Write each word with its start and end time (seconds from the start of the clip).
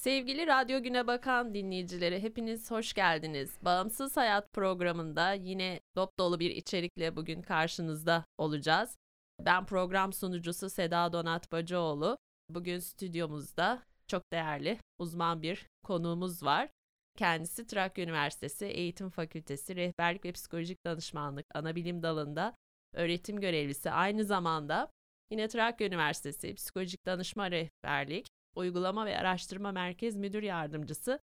Sevgili 0.00 0.46
Radyo 0.46 0.82
Güne 0.82 1.06
Bakan 1.06 1.54
dinleyicileri 1.54 2.22
hepiniz 2.22 2.70
hoş 2.70 2.92
geldiniz. 2.92 3.58
Bağımsız 3.62 4.16
Hayat 4.16 4.52
programında 4.52 5.32
yine 5.32 5.80
dop 5.96 6.18
dolu 6.18 6.40
bir 6.40 6.50
içerikle 6.50 7.16
bugün 7.16 7.42
karşınızda 7.42 8.24
olacağız. 8.38 8.96
Ben 9.40 9.66
program 9.66 10.12
sunucusu 10.12 10.70
Seda 10.70 11.12
Donat 11.12 11.52
Bacıoğlu. 11.52 12.18
Bugün 12.48 12.78
stüdyomuzda 12.78 13.82
çok 14.06 14.32
değerli 14.32 14.78
uzman 14.98 15.42
bir 15.42 15.66
konuğumuz 15.84 16.42
var. 16.42 16.68
Kendisi 17.18 17.66
Trakya 17.66 18.04
Üniversitesi 18.04 18.66
Eğitim 18.66 19.10
Fakültesi 19.10 19.76
Rehberlik 19.76 20.24
ve 20.24 20.32
Psikolojik 20.32 20.86
Danışmanlık 20.86 21.46
Anabilim 21.54 22.02
Dalı'nda 22.02 22.54
öğretim 22.94 23.40
görevlisi. 23.40 23.90
Aynı 23.90 24.24
zamanda 24.24 24.90
yine 25.30 25.48
Trakya 25.48 25.86
Üniversitesi 25.86 26.54
Psikolojik 26.54 27.06
Danışma 27.06 27.50
Rehberlik 27.50 28.26
Uygulama 28.60 29.06
ve 29.06 29.18
Araştırma 29.18 29.72
Merkez 29.72 30.16
Müdür 30.16 30.42
Yardımcısı 30.42 31.18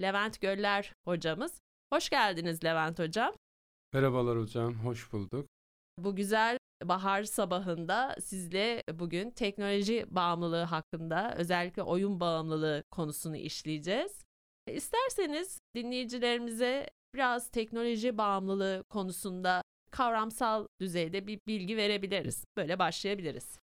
Levent 0.00 0.40
Göller 0.40 0.92
hocamız. 1.04 1.60
Hoş 1.92 2.10
geldiniz 2.10 2.64
Levent 2.64 2.98
hocam. 2.98 3.34
Merhabalar 3.92 4.38
hocam, 4.38 4.74
hoş 4.74 5.12
bulduk. 5.12 5.46
Bu 5.98 6.16
güzel 6.16 6.58
bahar 6.84 7.22
sabahında 7.22 8.16
sizle 8.20 8.82
bugün 8.92 9.30
teknoloji 9.30 10.06
bağımlılığı 10.10 10.62
hakkında 10.62 11.34
özellikle 11.36 11.82
oyun 11.82 12.20
bağımlılığı 12.20 12.82
konusunu 12.90 13.36
işleyeceğiz. 13.36 14.24
İsterseniz 14.66 15.58
dinleyicilerimize 15.74 16.90
biraz 17.14 17.50
teknoloji 17.50 18.18
bağımlılığı 18.18 18.84
konusunda 18.88 19.62
kavramsal 19.90 20.66
düzeyde 20.80 21.26
bir 21.26 21.38
bilgi 21.46 21.76
verebiliriz. 21.76 22.44
Böyle 22.56 22.78
başlayabiliriz. 22.78 23.58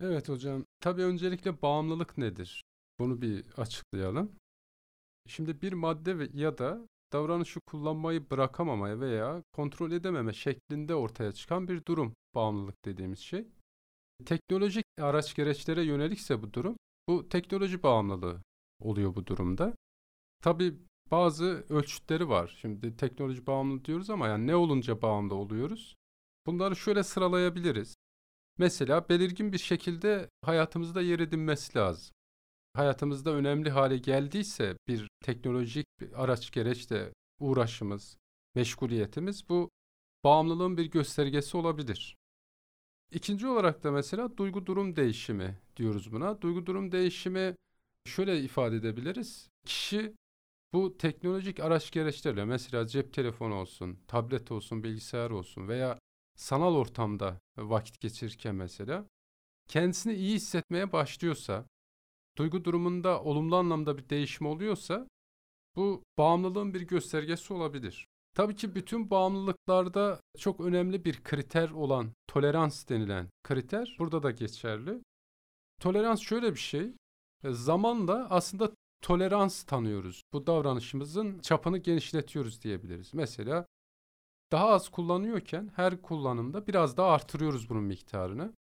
Evet 0.00 0.28
hocam. 0.28 0.64
Tabii 0.80 1.02
öncelikle 1.02 1.62
bağımlılık 1.62 2.18
nedir? 2.18 2.62
Bunu 2.98 3.22
bir 3.22 3.44
açıklayalım. 3.56 4.32
Şimdi 5.28 5.62
bir 5.62 5.72
madde 5.72 6.28
ya 6.34 6.58
da 6.58 6.88
davranışı 7.12 7.60
kullanmayı 7.60 8.30
bırakamamaya 8.30 9.00
veya 9.00 9.42
kontrol 9.52 9.92
edememe 9.92 10.32
şeklinde 10.32 10.94
ortaya 10.94 11.32
çıkan 11.32 11.68
bir 11.68 11.84
durum 11.88 12.14
bağımlılık 12.34 12.84
dediğimiz 12.84 13.18
şey. 13.18 13.46
Teknolojik 14.24 14.84
araç 15.00 15.34
gereçlere 15.34 15.82
yönelikse 15.82 16.42
bu 16.42 16.52
durum, 16.52 16.76
bu 17.08 17.28
teknoloji 17.28 17.82
bağımlılığı 17.82 18.42
oluyor 18.80 19.14
bu 19.14 19.26
durumda. 19.26 19.74
Tabii 20.42 20.74
bazı 21.10 21.64
ölçütleri 21.68 22.28
var. 22.28 22.56
Şimdi 22.60 22.96
teknoloji 22.96 23.46
bağımlı 23.46 23.84
diyoruz 23.84 24.10
ama 24.10 24.28
yani 24.28 24.46
ne 24.46 24.56
olunca 24.56 25.02
bağımlı 25.02 25.34
oluyoruz? 25.34 25.96
Bunları 26.46 26.76
şöyle 26.76 27.02
sıralayabiliriz. 27.02 27.94
Mesela 28.60 29.08
belirgin 29.08 29.52
bir 29.52 29.58
şekilde 29.58 30.30
hayatımızda 30.42 31.02
yer 31.02 31.18
edinmesi 31.18 31.78
lazım. 31.78 32.14
Hayatımızda 32.74 33.30
önemli 33.30 33.70
hale 33.70 33.98
geldiyse 33.98 34.76
bir 34.88 35.08
teknolojik 35.24 35.86
bir 36.00 36.24
araç 36.24 36.50
gereçle 36.50 37.12
uğraşımız, 37.38 38.16
meşguliyetimiz 38.54 39.48
bu 39.48 39.70
bağımlılığın 40.24 40.76
bir 40.76 40.84
göstergesi 40.84 41.56
olabilir. 41.56 42.16
İkinci 43.12 43.46
olarak 43.46 43.84
da 43.84 43.90
mesela 43.90 44.36
duygu 44.36 44.66
durum 44.66 44.96
değişimi 44.96 45.58
diyoruz 45.76 46.12
buna. 46.12 46.42
Duygu 46.42 46.66
durum 46.66 46.92
değişimi 46.92 47.54
şöyle 48.06 48.40
ifade 48.40 48.76
edebiliriz. 48.76 49.48
Kişi 49.66 50.14
bu 50.72 50.98
teknolojik 50.98 51.60
araç 51.60 51.90
gereçlerle 51.90 52.44
mesela 52.44 52.86
cep 52.86 53.12
telefonu 53.12 53.54
olsun, 53.54 53.98
tablet 54.08 54.52
olsun, 54.52 54.84
bilgisayar 54.84 55.30
olsun 55.30 55.68
veya 55.68 55.98
sanal 56.40 56.74
ortamda 56.74 57.40
vakit 57.58 58.00
geçirirken 58.00 58.54
mesela 58.54 59.04
kendisini 59.68 60.14
iyi 60.14 60.34
hissetmeye 60.34 60.92
başlıyorsa, 60.92 61.66
duygu 62.38 62.64
durumunda 62.64 63.22
olumlu 63.22 63.56
anlamda 63.56 63.98
bir 63.98 64.08
değişim 64.08 64.46
oluyorsa 64.46 65.08
bu 65.76 66.02
bağımlılığın 66.18 66.74
bir 66.74 66.80
göstergesi 66.80 67.54
olabilir. 67.54 68.06
Tabii 68.34 68.56
ki 68.56 68.74
bütün 68.74 69.10
bağımlılıklarda 69.10 70.20
çok 70.38 70.60
önemli 70.60 71.04
bir 71.04 71.22
kriter 71.22 71.70
olan 71.70 72.12
tolerans 72.26 72.88
denilen 72.88 73.28
kriter 73.44 73.96
burada 73.98 74.22
da 74.22 74.30
geçerli. 74.30 75.00
Tolerans 75.80 76.20
şöyle 76.20 76.54
bir 76.54 76.60
şey. 76.60 76.92
Zamanla 77.44 78.26
aslında 78.30 78.70
tolerans 79.02 79.62
tanıyoruz. 79.62 80.22
Bu 80.32 80.46
davranışımızın 80.46 81.38
çapını 81.38 81.78
genişletiyoruz 81.78 82.62
diyebiliriz. 82.62 83.14
Mesela 83.14 83.66
daha 84.52 84.68
az 84.68 84.88
kullanıyorken 84.88 85.70
her 85.76 86.02
kullanımda 86.02 86.66
biraz 86.66 86.96
daha 86.96 87.10
artırıyoruz 87.10 87.70
bunun 87.70 87.84
miktarını. 87.84 88.52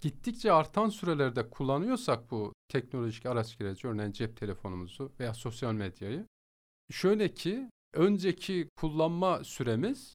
Gittikçe 0.00 0.52
artan 0.52 0.88
sürelerde 0.88 1.50
kullanıyorsak 1.50 2.30
bu 2.30 2.52
teknolojik 2.68 3.26
araç 3.26 3.58
gereci 3.58 3.88
örneğin 3.88 4.12
cep 4.12 4.36
telefonumuzu 4.36 5.12
veya 5.20 5.34
sosyal 5.34 5.72
medyayı 5.72 6.26
şöyle 6.90 7.34
ki 7.34 7.70
önceki 7.92 8.68
kullanma 8.76 9.44
süremiz 9.44 10.14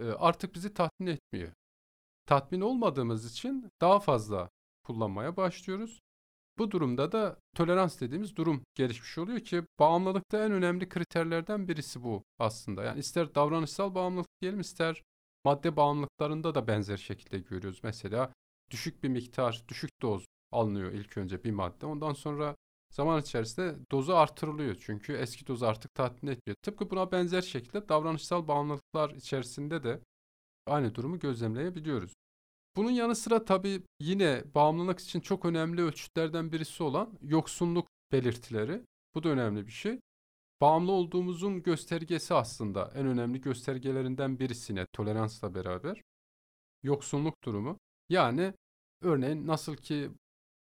e, 0.00 0.04
artık 0.04 0.54
bizi 0.54 0.74
tatmin 0.74 1.06
etmiyor. 1.06 1.52
Tatmin 2.26 2.60
olmadığımız 2.60 3.32
için 3.32 3.70
daha 3.80 4.00
fazla 4.00 4.48
kullanmaya 4.84 5.36
başlıyoruz. 5.36 5.98
Bu 6.58 6.70
durumda 6.70 7.12
da 7.12 7.36
tolerans 7.56 8.00
dediğimiz 8.00 8.36
durum 8.36 8.62
gelişmiş 8.74 9.18
oluyor 9.18 9.40
ki 9.40 9.62
bağımlılıkta 9.78 10.44
en 10.44 10.52
önemli 10.52 10.88
kriterlerden 10.88 11.68
birisi 11.68 12.02
bu 12.02 12.24
aslında. 12.38 12.82
Yani 12.84 13.00
ister 13.00 13.34
davranışsal 13.34 13.94
bağımlılık 13.94 14.28
diyelim 14.40 14.60
ister 14.60 15.02
madde 15.44 15.76
bağımlılıklarında 15.76 16.54
da 16.54 16.66
benzer 16.66 16.96
şekilde 16.96 17.38
görüyoruz. 17.38 17.80
Mesela 17.82 18.32
düşük 18.70 19.02
bir 19.02 19.08
miktar, 19.08 19.64
düşük 19.68 19.90
doz 20.02 20.24
alınıyor 20.52 20.92
ilk 20.92 21.18
önce 21.18 21.44
bir 21.44 21.50
madde. 21.50 21.86
Ondan 21.86 22.12
sonra 22.12 22.56
zaman 22.90 23.20
içerisinde 23.20 23.76
dozu 23.92 24.14
artırılıyor. 24.14 24.76
Çünkü 24.80 25.12
eski 25.12 25.46
doz 25.46 25.62
artık 25.62 25.94
tatmin 25.94 26.30
etmiyor. 26.30 26.56
Tıpkı 26.62 26.90
buna 26.90 27.12
benzer 27.12 27.42
şekilde 27.42 27.88
davranışsal 27.88 28.48
bağımlılıklar 28.48 29.10
içerisinde 29.10 29.82
de 29.84 30.00
aynı 30.66 30.94
durumu 30.94 31.18
gözlemleyebiliyoruz. 31.18 32.12
Bunun 32.76 32.90
yanı 32.90 33.14
sıra 33.16 33.44
tabii 33.44 33.82
yine 34.00 34.44
bağımlılık 34.54 35.00
için 35.00 35.20
çok 35.20 35.44
önemli 35.44 35.82
ölçütlerden 35.82 36.52
birisi 36.52 36.82
olan 36.82 37.18
yoksunluk 37.22 37.88
belirtileri. 38.12 38.82
Bu 39.14 39.22
da 39.22 39.28
önemli 39.28 39.66
bir 39.66 39.72
şey. 39.72 40.00
Bağımlı 40.60 40.92
olduğumuzun 40.92 41.62
göstergesi 41.62 42.34
aslında 42.34 42.92
en 42.94 43.06
önemli 43.06 43.40
göstergelerinden 43.40 44.38
birisine 44.38 44.86
toleransla 44.92 45.54
beraber 45.54 46.02
yoksunluk 46.82 47.44
durumu. 47.44 47.78
Yani 48.08 48.54
örneğin 49.00 49.46
nasıl 49.46 49.76
ki 49.76 50.10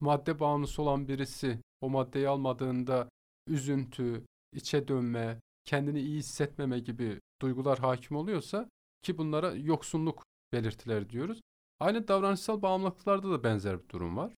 madde 0.01 0.41
bağımlısı 0.41 0.83
olan 0.83 1.09
birisi 1.09 1.61
o 1.81 1.91
maddeyi 1.91 2.29
almadığında 2.29 3.09
üzüntü, 3.47 4.27
içe 4.53 4.89
dönme, 4.89 5.41
kendini 5.65 6.01
iyi 6.01 6.19
hissetmeme 6.19 6.79
gibi 6.79 7.21
duygular 7.43 7.79
hakim 7.79 8.17
oluyorsa 8.17 8.69
ki 9.03 9.19
bunlara 9.19 9.55
yoksunluk 9.55 10.25
belirtileri 10.53 11.11
diyoruz. 11.11 11.41
Aynı 11.81 12.09
davranışsal 12.09 12.63
bağımlılıklarda 12.63 13.31
da 13.31 13.45
benzer 13.45 13.83
bir 13.83 13.89
durum 13.89 14.17
var. 14.17 14.35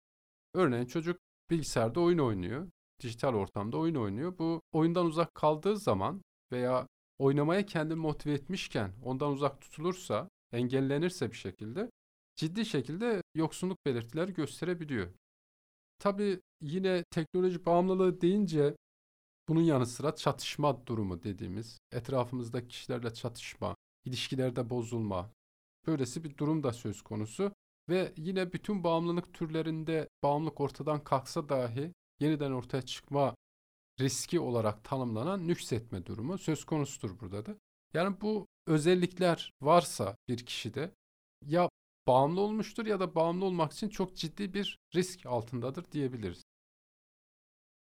Örneğin 0.54 0.86
çocuk 0.86 1.20
bilgisayarda 1.50 2.00
oyun 2.00 2.18
oynuyor, 2.18 2.68
dijital 3.02 3.34
ortamda 3.34 3.78
oyun 3.78 3.94
oynuyor. 3.94 4.38
Bu 4.38 4.60
oyundan 4.72 5.06
uzak 5.06 5.34
kaldığı 5.34 5.76
zaman 5.76 6.22
veya 6.52 6.86
oynamaya 7.18 7.66
kendini 7.66 7.98
motive 7.98 8.32
etmişken 8.32 8.92
ondan 9.04 9.32
uzak 9.32 9.60
tutulursa, 9.60 10.28
engellenirse 10.52 11.30
bir 11.30 11.36
şekilde 11.36 11.90
ciddi 12.36 12.66
şekilde 12.66 13.22
yoksunluk 13.34 13.78
belirtileri 13.86 14.34
gösterebiliyor. 14.34 15.08
Tabii 15.98 16.40
yine 16.60 17.04
teknoloji 17.10 17.66
bağımlılığı 17.66 18.20
deyince 18.20 18.76
bunun 19.48 19.62
yanı 19.62 19.86
sıra 19.86 20.14
çatışma 20.14 20.86
durumu 20.86 21.22
dediğimiz, 21.22 21.78
etrafımızdaki 21.92 22.68
kişilerle 22.68 23.14
çatışma, 23.14 23.76
ilişkilerde 24.04 24.70
bozulma, 24.70 25.30
Böylesi 25.90 26.24
bir 26.24 26.36
durum 26.36 26.62
da 26.62 26.72
söz 26.72 27.02
konusu 27.02 27.52
ve 27.88 28.12
yine 28.16 28.52
bütün 28.52 28.84
bağımlılık 28.84 29.34
türlerinde 29.34 30.08
bağımlılık 30.22 30.60
ortadan 30.60 31.04
kalksa 31.04 31.48
dahi 31.48 31.92
yeniden 32.20 32.50
ortaya 32.52 32.82
çıkma 32.82 33.34
riski 34.00 34.40
olarak 34.40 34.84
tanımlanan 34.84 35.48
nüksetme 35.48 36.06
durumu 36.06 36.38
söz 36.38 36.64
konusudur 36.64 37.20
burada 37.20 37.46
da. 37.46 37.56
Yani 37.94 38.20
bu 38.20 38.46
özellikler 38.66 39.52
varsa 39.60 40.16
bir 40.28 40.46
kişide 40.46 40.94
ya 41.46 41.68
bağımlı 42.06 42.40
olmuştur 42.40 42.86
ya 42.86 43.00
da 43.00 43.14
bağımlı 43.14 43.44
olmak 43.44 43.72
için 43.72 43.88
çok 43.88 44.16
ciddi 44.16 44.54
bir 44.54 44.78
risk 44.94 45.26
altındadır 45.26 45.92
diyebiliriz. 45.92 46.42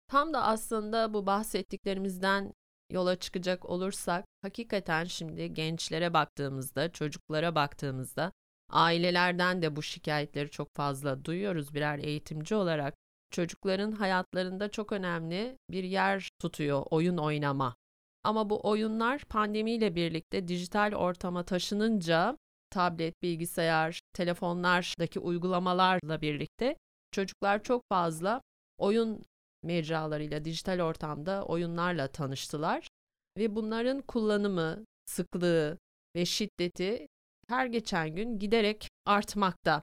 Tam 0.08 0.32
da 0.32 0.42
aslında 0.42 1.14
bu 1.14 1.26
bahsettiklerimizden 1.26 2.52
yola 2.90 3.16
çıkacak 3.16 3.64
olursak 3.64 4.24
hakikaten 4.42 5.04
şimdi 5.04 5.54
gençlere 5.54 6.14
baktığımızda, 6.14 6.92
çocuklara 6.92 7.54
baktığımızda 7.54 8.32
ailelerden 8.70 9.62
de 9.62 9.76
bu 9.76 9.82
şikayetleri 9.82 10.50
çok 10.50 10.68
fazla 10.76 11.24
duyuyoruz 11.24 11.74
birer 11.74 11.98
eğitimci 11.98 12.54
olarak. 12.54 12.94
Çocukların 13.30 13.92
hayatlarında 13.92 14.70
çok 14.70 14.92
önemli 14.92 15.56
bir 15.70 15.84
yer 15.84 16.28
tutuyor 16.38 16.86
oyun 16.90 17.16
oynama. 17.16 17.76
Ama 18.24 18.50
bu 18.50 18.68
oyunlar 18.68 19.24
pandemiyle 19.24 19.94
birlikte 19.94 20.48
dijital 20.48 20.92
ortama 20.94 21.42
taşınınca 21.42 22.36
tablet, 22.70 23.22
bilgisayar, 23.22 24.00
telefonlardaki 24.12 25.20
uygulamalarla 25.20 26.22
birlikte 26.22 26.76
çocuklar 27.12 27.62
çok 27.62 27.82
fazla 27.88 28.42
oyun 28.78 29.24
mecralarıyla, 29.62 30.44
dijital 30.44 30.80
ortamda 30.80 31.44
oyunlarla 31.44 32.08
tanıştılar 32.08 32.88
ve 33.38 33.56
bunların 33.56 34.02
kullanımı, 34.02 34.84
sıklığı 35.06 35.78
ve 36.16 36.24
şiddeti 36.26 37.06
her 37.48 37.66
geçen 37.66 38.14
gün 38.14 38.38
giderek 38.38 38.88
artmakta. 39.06 39.82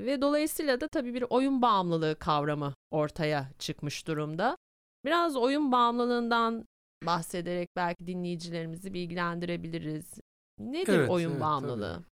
Ve 0.00 0.22
dolayısıyla 0.22 0.80
da 0.80 0.88
tabii 0.88 1.14
bir 1.14 1.24
oyun 1.30 1.62
bağımlılığı 1.62 2.16
kavramı 2.18 2.74
ortaya 2.90 3.50
çıkmış 3.58 4.06
durumda. 4.06 4.56
Biraz 5.04 5.36
oyun 5.36 5.72
bağımlılığından 5.72 6.64
bahsederek 7.06 7.68
belki 7.76 8.06
dinleyicilerimizi 8.06 8.94
bilgilendirebiliriz. 8.94 10.20
Nedir 10.58 10.92
Evet, 10.92 11.10
oyun 11.10 11.30
evet, 11.30 11.40
bağımlılığı? 11.40 11.94
tabii. 11.94 12.04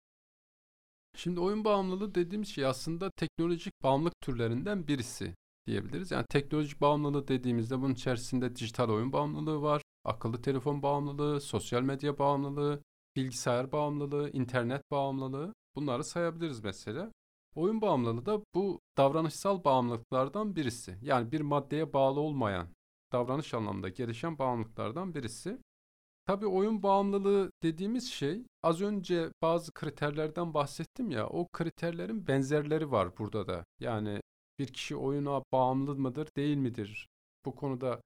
Şimdi 1.17 1.39
oyun 1.39 1.65
bağımlılığı 1.65 2.15
dediğimiz 2.15 2.47
şey 2.47 2.65
aslında 2.65 3.11
teknolojik 3.11 3.73
bağımlılık 3.83 4.13
türlerinden 4.21 4.87
birisi 4.87 5.35
diyebiliriz. 5.67 6.11
Yani 6.11 6.25
teknolojik 6.29 6.81
bağımlılığı 6.81 7.27
dediğimizde 7.27 7.81
bunun 7.81 7.93
içerisinde 7.93 8.55
dijital 8.55 8.89
oyun 8.89 9.13
bağımlılığı 9.13 9.61
var, 9.61 9.81
akıllı 10.05 10.41
telefon 10.41 10.81
bağımlılığı, 10.81 11.41
sosyal 11.41 11.81
medya 11.81 12.17
bağımlılığı, 12.17 12.83
bilgisayar 13.15 13.71
bağımlılığı, 13.71 14.29
internet 14.29 14.91
bağımlılığı 14.91 15.53
bunları 15.75 16.03
sayabiliriz 16.03 16.63
mesela. 16.63 17.11
Oyun 17.55 17.81
bağımlılığı 17.81 18.25
da 18.25 18.41
bu 18.55 18.79
davranışsal 18.97 19.63
bağımlılıklardan 19.63 20.55
birisi. 20.55 20.97
Yani 21.01 21.31
bir 21.31 21.41
maddeye 21.41 21.93
bağlı 21.93 22.19
olmayan 22.19 22.67
davranış 23.11 23.53
anlamında 23.53 23.89
gelişen 23.89 24.37
bağımlılıklardan 24.37 25.15
birisi. 25.15 25.59
Tabii 26.25 26.47
oyun 26.47 26.83
bağımlılığı 26.83 27.51
dediğimiz 27.63 28.11
şey 28.11 28.45
az 28.63 28.81
önce 28.81 29.31
bazı 29.41 29.71
kriterlerden 29.71 30.53
bahsettim 30.53 31.11
ya 31.11 31.27
o 31.27 31.47
kriterlerin 31.47 32.27
benzerleri 32.27 32.91
var 32.91 33.17
burada 33.17 33.47
da. 33.47 33.63
Yani 33.79 34.21
bir 34.59 34.67
kişi 34.67 34.95
oyuna 34.95 35.43
bağımlı 35.51 35.95
mıdır 35.95 36.27
değil 36.37 36.57
midir? 36.57 37.07
Bu 37.45 37.55
konuda 37.55 38.01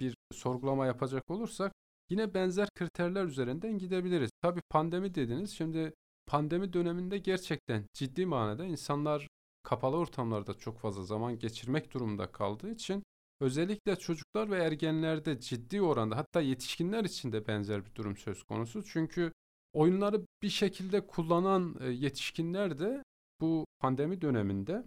bir 0.00 0.16
sorgulama 0.32 0.86
yapacak 0.86 1.30
olursak 1.30 1.72
yine 2.10 2.34
benzer 2.34 2.68
kriterler 2.74 3.24
üzerinden 3.24 3.78
gidebiliriz. 3.78 4.30
Tabii 4.42 4.60
pandemi 4.70 5.14
dediniz. 5.14 5.50
Şimdi 5.50 5.94
pandemi 6.26 6.72
döneminde 6.72 7.18
gerçekten 7.18 7.84
ciddi 7.92 8.26
manada 8.26 8.64
insanlar 8.64 9.28
kapalı 9.62 9.96
ortamlarda 9.96 10.54
çok 10.54 10.78
fazla 10.78 11.02
zaman 11.02 11.38
geçirmek 11.38 11.94
durumunda 11.94 12.32
kaldığı 12.32 12.70
için 12.70 13.02
özellikle 13.40 13.96
çocuklar 13.96 14.50
ve 14.50 14.56
ergenlerde 14.56 15.40
ciddi 15.40 15.82
oranda 15.82 16.16
hatta 16.16 16.40
yetişkinler 16.40 17.04
için 17.04 17.32
de 17.32 17.46
benzer 17.46 17.84
bir 17.86 17.94
durum 17.94 18.16
söz 18.16 18.42
konusu. 18.42 18.84
Çünkü 18.84 19.32
oyunları 19.72 20.26
bir 20.42 20.48
şekilde 20.48 21.06
kullanan 21.06 21.76
e, 21.80 21.90
yetişkinler 21.90 22.78
de 22.78 23.02
bu 23.40 23.66
pandemi 23.78 24.20
döneminde 24.20 24.84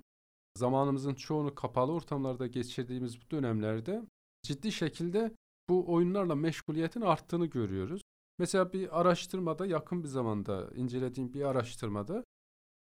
zamanımızın 0.57 1.15
çoğunu 1.15 1.55
kapalı 1.55 1.91
ortamlarda 1.91 2.47
geçirdiğimiz 2.47 3.21
bu 3.21 3.31
dönemlerde 3.31 4.01
ciddi 4.43 4.71
şekilde 4.71 5.31
bu 5.69 5.93
oyunlarla 5.93 6.35
meşguliyetin 6.35 7.01
arttığını 7.01 7.45
görüyoruz. 7.45 8.01
Mesela 8.37 8.73
bir 8.73 8.99
araştırmada 8.99 9.65
yakın 9.65 10.03
bir 10.03 10.07
zamanda 10.07 10.69
incelediğim 10.75 11.33
bir 11.33 11.41
araştırmada 11.41 12.23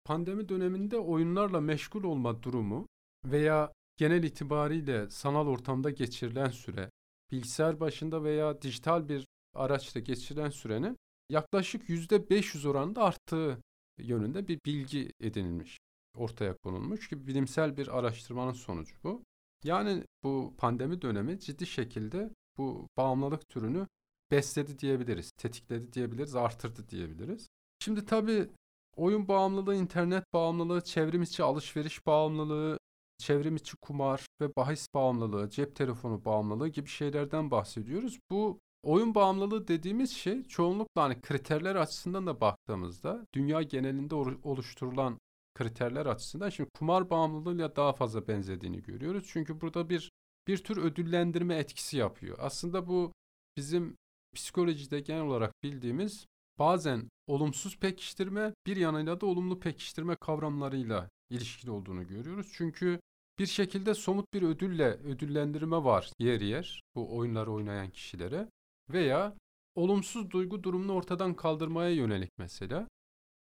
pandemi 0.05 0.49
döneminde 0.49 0.99
oyunlarla 0.99 1.61
meşgul 1.61 2.05
olma 2.05 2.43
durumu 2.43 2.87
veya 3.25 3.73
genel 3.97 4.23
itibariyle 4.23 5.11
sanal 5.11 5.47
ortamda 5.47 5.91
geçirilen 5.91 6.51
süre, 6.51 6.91
bilgisayar 7.31 7.81
başında 7.81 8.25
veya 8.25 8.63
dijital 8.63 9.09
bir 9.09 9.27
araçta 9.55 10.01
geçirilen 10.01 10.51
sürenin 10.51 10.97
yaklaşık 11.31 11.89
%500 11.89 12.69
oranında 12.69 13.03
arttığı 13.03 13.61
yönünde 13.99 14.49
bir 14.49 14.61
bilgi 14.67 15.13
edinilmiş, 15.21 15.79
ortaya 16.17 16.57
konulmuş 16.57 17.09
ki 17.09 17.27
bilimsel 17.27 17.77
bir 17.77 17.99
araştırmanın 17.99 18.53
sonucu 18.53 18.95
bu. 19.05 19.23
Yani 19.65 20.05
bu 20.25 20.55
pandemi 20.59 21.03
dönemi 21.03 21.41
ciddi 21.41 21.67
şekilde 21.67 22.31
bu 22.59 22.89
bağımlılık 22.97 23.49
türünü 23.49 23.87
besledi 24.31 24.79
diyebiliriz, 24.79 25.31
tetikledi 25.31 25.93
diyebiliriz, 25.93 26.35
artırdı 26.35 26.89
diyebiliriz. 26.89 27.49
Şimdi 27.79 28.05
tabii 28.05 28.51
oyun 28.97 29.29
bağımlılığı, 29.29 29.75
internet 29.75 30.25
bağımlılığı, 30.33 30.85
çevrim 30.85 31.23
içi 31.23 31.43
alışveriş 31.43 32.07
bağımlılığı, 32.07 32.79
çevrim 33.19 33.57
içi 33.57 33.77
kumar 33.77 34.27
ve 34.41 34.57
bahis 34.57 34.87
bağımlılığı, 34.95 35.51
cep 35.51 35.77
telefonu 35.77 36.25
bağımlılığı 36.25 36.69
gibi 36.69 36.89
şeylerden 36.89 37.51
bahsediyoruz. 37.51 38.19
Bu 38.31 38.61
oyun 38.83 39.15
bağımlılığı 39.15 39.69
dediğimiz 39.69 40.11
şey 40.11 40.45
çoğunlukla 40.45 41.03
hani 41.03 41.21
kriterler 41.21 41.77
açısından 41.77 42.27
da 42.27 42.41
baktığımızda 42.41 43.27
dünya 43.35 43.63
genelinde 43.63 44.15
oluşturulan 44.43 45.19
kriterler 45.59 46.07
açısından 46.07 46.49
şimdi 46.49 46.71
kumar 46.71 47.11
bağımlılığıyla 47.11 47.77
daha 47.77 47.93
fazla 47.93 48.29
benzediğini 48.29 48.83
görüyoruz. 48.83 49.25
Çünkü 49.27 49.61
burada 49.61 49.91
bir 49.91 50.11
bir 50.47 50.59
tür 50.59 50.77
ödüllendirme 50.77 51.57
etkisi 51.57 51.97
yapıyor. 51.97 52.37
Aslında 52.41 52.87
bu 52.89 53.13
bizim 53.57 53.97
psikolojide 54.35 55.01
genel 55.01 55.23
olarak 55.23 55.53
bildiğimiz 55.63 56.27
bazen 56.59 57.09
olumsuz 57.27 57.79
pekiştirme 57.79 58.55
bir 58.67 58.77
yanıyla 58.77 59.21
da 59.21 59.27
olumlu 59.27 59.61
pekiştirme 59.61 60.17
kavramlarıyla 60.21 61.09
ilişkili 61.31 61.71
olduğunu 61.71 62.07
görüyoruz. 62.07 62.51
Çünkü 62.53 63.01
bir 63.39 63.47
şekilde 63.47 63.95
somut 63.95 64.35
bir 64.35 64.43
ödülle 64.43 64.89
ödüllendirme 64.89 65.85
var 65.85 66.11
yer 66.19 66.41
yer 66.41 66.83
bu 66.95 67.17
oyunları 67.17 67.53
oynayan 67.53 67.91
kişilere 67.91 68.49
veya 68.91 69.35
olumsuz 69.75 70.31
duygu 70.31 70.63
durumunu 70.63 70.93
ortadan 70.93 71.35
kaldırmaya 71.35 71.91
yönelik 71.91 72.31
mesela 72.39 72.89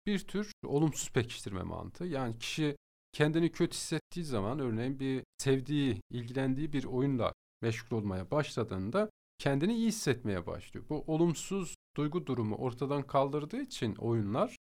bir 0.06 0.18
tür 0.18 0.52
olumsuz 0.64 1.10
pekiştirme 1.10 1.62
mantığı. 1.62 2.04
Yani 2.04 2.38
kişi 2.38 2.76
kendini 3.12 3.52
kötü 3.52 3.76
hissettiği 3.76 4.24
zaman 4.24 4.58
örneğin 4.58 5.00
bir 5.00 5.24
sevdiği, 5.38 6.00
ilgilendiği 6.10 6.72
bir 6.72 6.84
oyunla 6.84 7.32
meşgul 7.62 7.96
olmaya 7.96 8.30
başladığında 8.30 9.10
kendini 9.38 9.74
iyi 9.74 9.88
hissetmeye 9.88 10.46
başlıyor. 10.46 10.86
Bu 10.88 11.04
olumsuz 11.06 11.74
duygu 11.96 12.26
durumu 12.26 12.56
ortadan 12.56 13.02
kaldırdığı 13.02 13.60
için 13.60 13.94
oyunlar 13.94 14.56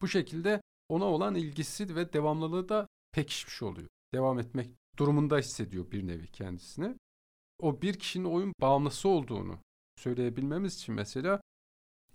bu 0.00 0.08
şekilde 0.08 0.60
ona 0.88 1.04
olan 1.04 1.34
ilgisi 1.34 1.96
ve 1.96 2.12
devamlılığı 2.12 2.68
da 2.68 2.86
pekişmiş 3.12 3.62
oluyor. 3.62 3.88
Devam 4.14 4.38
etmek 4.38 4.70
durumunda 4.98 5.38
hissediyor 5.38 5.90
bir 5.90 6.06
nevi 6.06 6.26
kendisini. 6.26 6.96
O 7.60 7.82
bir 7.82 7.94
kişinin 7.94 8.24
oyun 8.24 8.52
bağımlısı 8.60 9.08
olduğunu 9.08 9.58
söyleyebilmemiz 9.96 10.74
için 10.74 10.94
mesela 10.94 11.40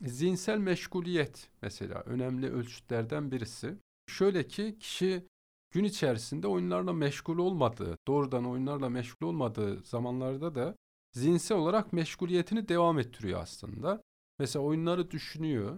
zihinsel 0.02 0.58
meşguliyet 0.58 1.50
mesela 1.62 2.02
önemli 2.06 2.52
ölçütlerden 2.52 3.32
birisi. 3.32 3.78
Şöyle 4.08 4.48
ki 4.48 4.78
kişi 4.80 5.28
gün 5.72 5.84
içerisinde 5.84 6.48
oyunlarla 6.48 6.94
meşgul 6.94 7.38
olmadığı, 7.38 7.98
doğrudan 8.08 8.46
oyunlarla 8.46 8.90
meşgul 8.90 9.28
olmadığı 9.28 9.84
zamanlarda 9.84 10.56
da 10.56 10.76
zihinsel 11.14 11.58
olarak 11.58 11.94
meşguliyetini 11.94 12.68
devam 12.68 13.00
ettiriyor 13.00 13.42
aslında. 13.42 14.02
Mesela 14.40 14.66
oyunları 14.66 15.12
düşünüyor, 15.12 15.78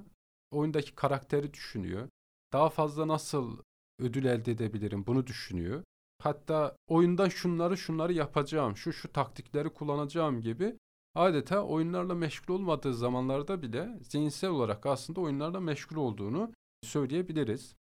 oyundaki 0.52 0.96
karakteri 0.96 1.54
düşünüyor. 1.54 2.10
Daha 2.54 2.70
fazla 2.70 3.08
nasıl 3.08 3.58
ödül 4.00 4.26
elde 4.26 4.52
edebilirim 4.52 5.06
bunu 5.08 5.28
düşünüyor. 5.28 5.84
Hatta 6.20 6.76
oyunda 6.88 7.30
şunları 7.30 7.78
şunları 7.78 8.14
yapacağım, 8.14 8.78
şu 8.78 8.94
şu 8.94 9.12
taktikleri 9.12 9.70
kullanacağım 9.70 10.42
gibi 10.42 10.78
adeta 11.18 11.62
oyunlarla 11.62 12.16
meşgul 12.16 12.54
olmadığı 12.54 12.94
zamanlarda 12.94 13.62
bile 13.62 14.00
zihinsel 14.02 14.50
olarak 14.50 14.86
aslında 14.86 15.22
oyunlarla 15.22 15.60
meşgul 15.60 15.96
olduğunu 15.96 16.54
söyleyebiliriz. 16.84 17.76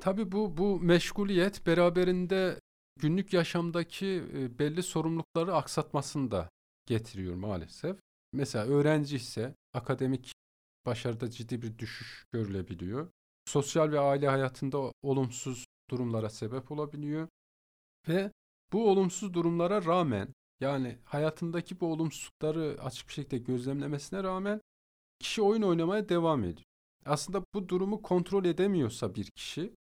Tabi 0.00 0.32
bu 0.32 0.56
bu 0.56 0.80
meşguliyet 0.80 1.66
beraberinde 1.66 2.60
günlük 3.00 3.32
yaşamdaki 3.32 4.06
e, 4.06 4.58
belli 4.58 4.82
sorumlulukları 4.82 5.54
aksatmasını 5.54 6.30
da 6.30 6.50
getiriyor 6.86 7.34
maalesef. 7.34 7.96
Mesela 8.32 8.66
öğrenci 8.66 9.16
ise 9.16 9.54
akademik 9.74 10.32
başarıda 10.86 11.30
ciddi 11.30 11.62
bir 11.62 11.78
düşüş 11.78 12.24
görülebiliyor. 12.32 13.10
Sosyal 13.46 13.92
ve 13.92 14.00
aile 14.00 14.28
hayatında 14.28 14.92
olumsuz 15.02 15.66
durumlara 15.90 16.30
sebep 16.30 16.72
olabiliyor. 16.72 17.28
Ve 18.08 18.32
bu 18.72 18.90
olumsuz 18.90 19.34
durumlara 19.34 19.84
rağmen 19.84 20.34
yani 20.60 20.98
hayatındaki 21.04 21.80
bu 21.80 21.92
olumsuzlukları 21.92 22.76
açık 22.82 23.08
bir 23.08 23.12
şekilde 23.12 23.38
gözlemlemesine 23.38 24.22
rağmen 24.22 24.60
kişi 25.18 25.42
oyun 25.42 25.62
oynamaya 25.62 26.08
devam 26.08 26.44
ediyor. 26.44 26.64
Aslında 27.04 27.44
bu 27.54 27.68
durumu 27.68 28.02
kontrol 28.02 28.44
edemiyorsa 28.44 29.14
bir 29.14 29.30
kişi 29.30 29.72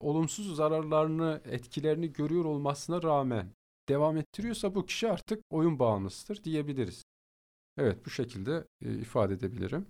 olumsuz 0.00 0.56
zararlarını, 0.56 1.42
etkilerini 1.44 2.12
görüyor 2.12 2.44
olmasına 2.44 3.02
rağmen 3.02 3.52
devam 3.88 4.16
ettiriyorsa 4.16 4.74
bu 4.74 4.86
kişi 4.86 5.10
artık 5.10 5.42
oyun 5.50 5.78
bağımlısıdır 5.78 6.44
diyebiliriz. 6.44 7.04
Evet 7.78 8.06
bu 8.06 8.10
şekilde 8.10 8.64
e, 8.84 8.94
ifade 8.94 9.34
edebilirim. 9.34 9.86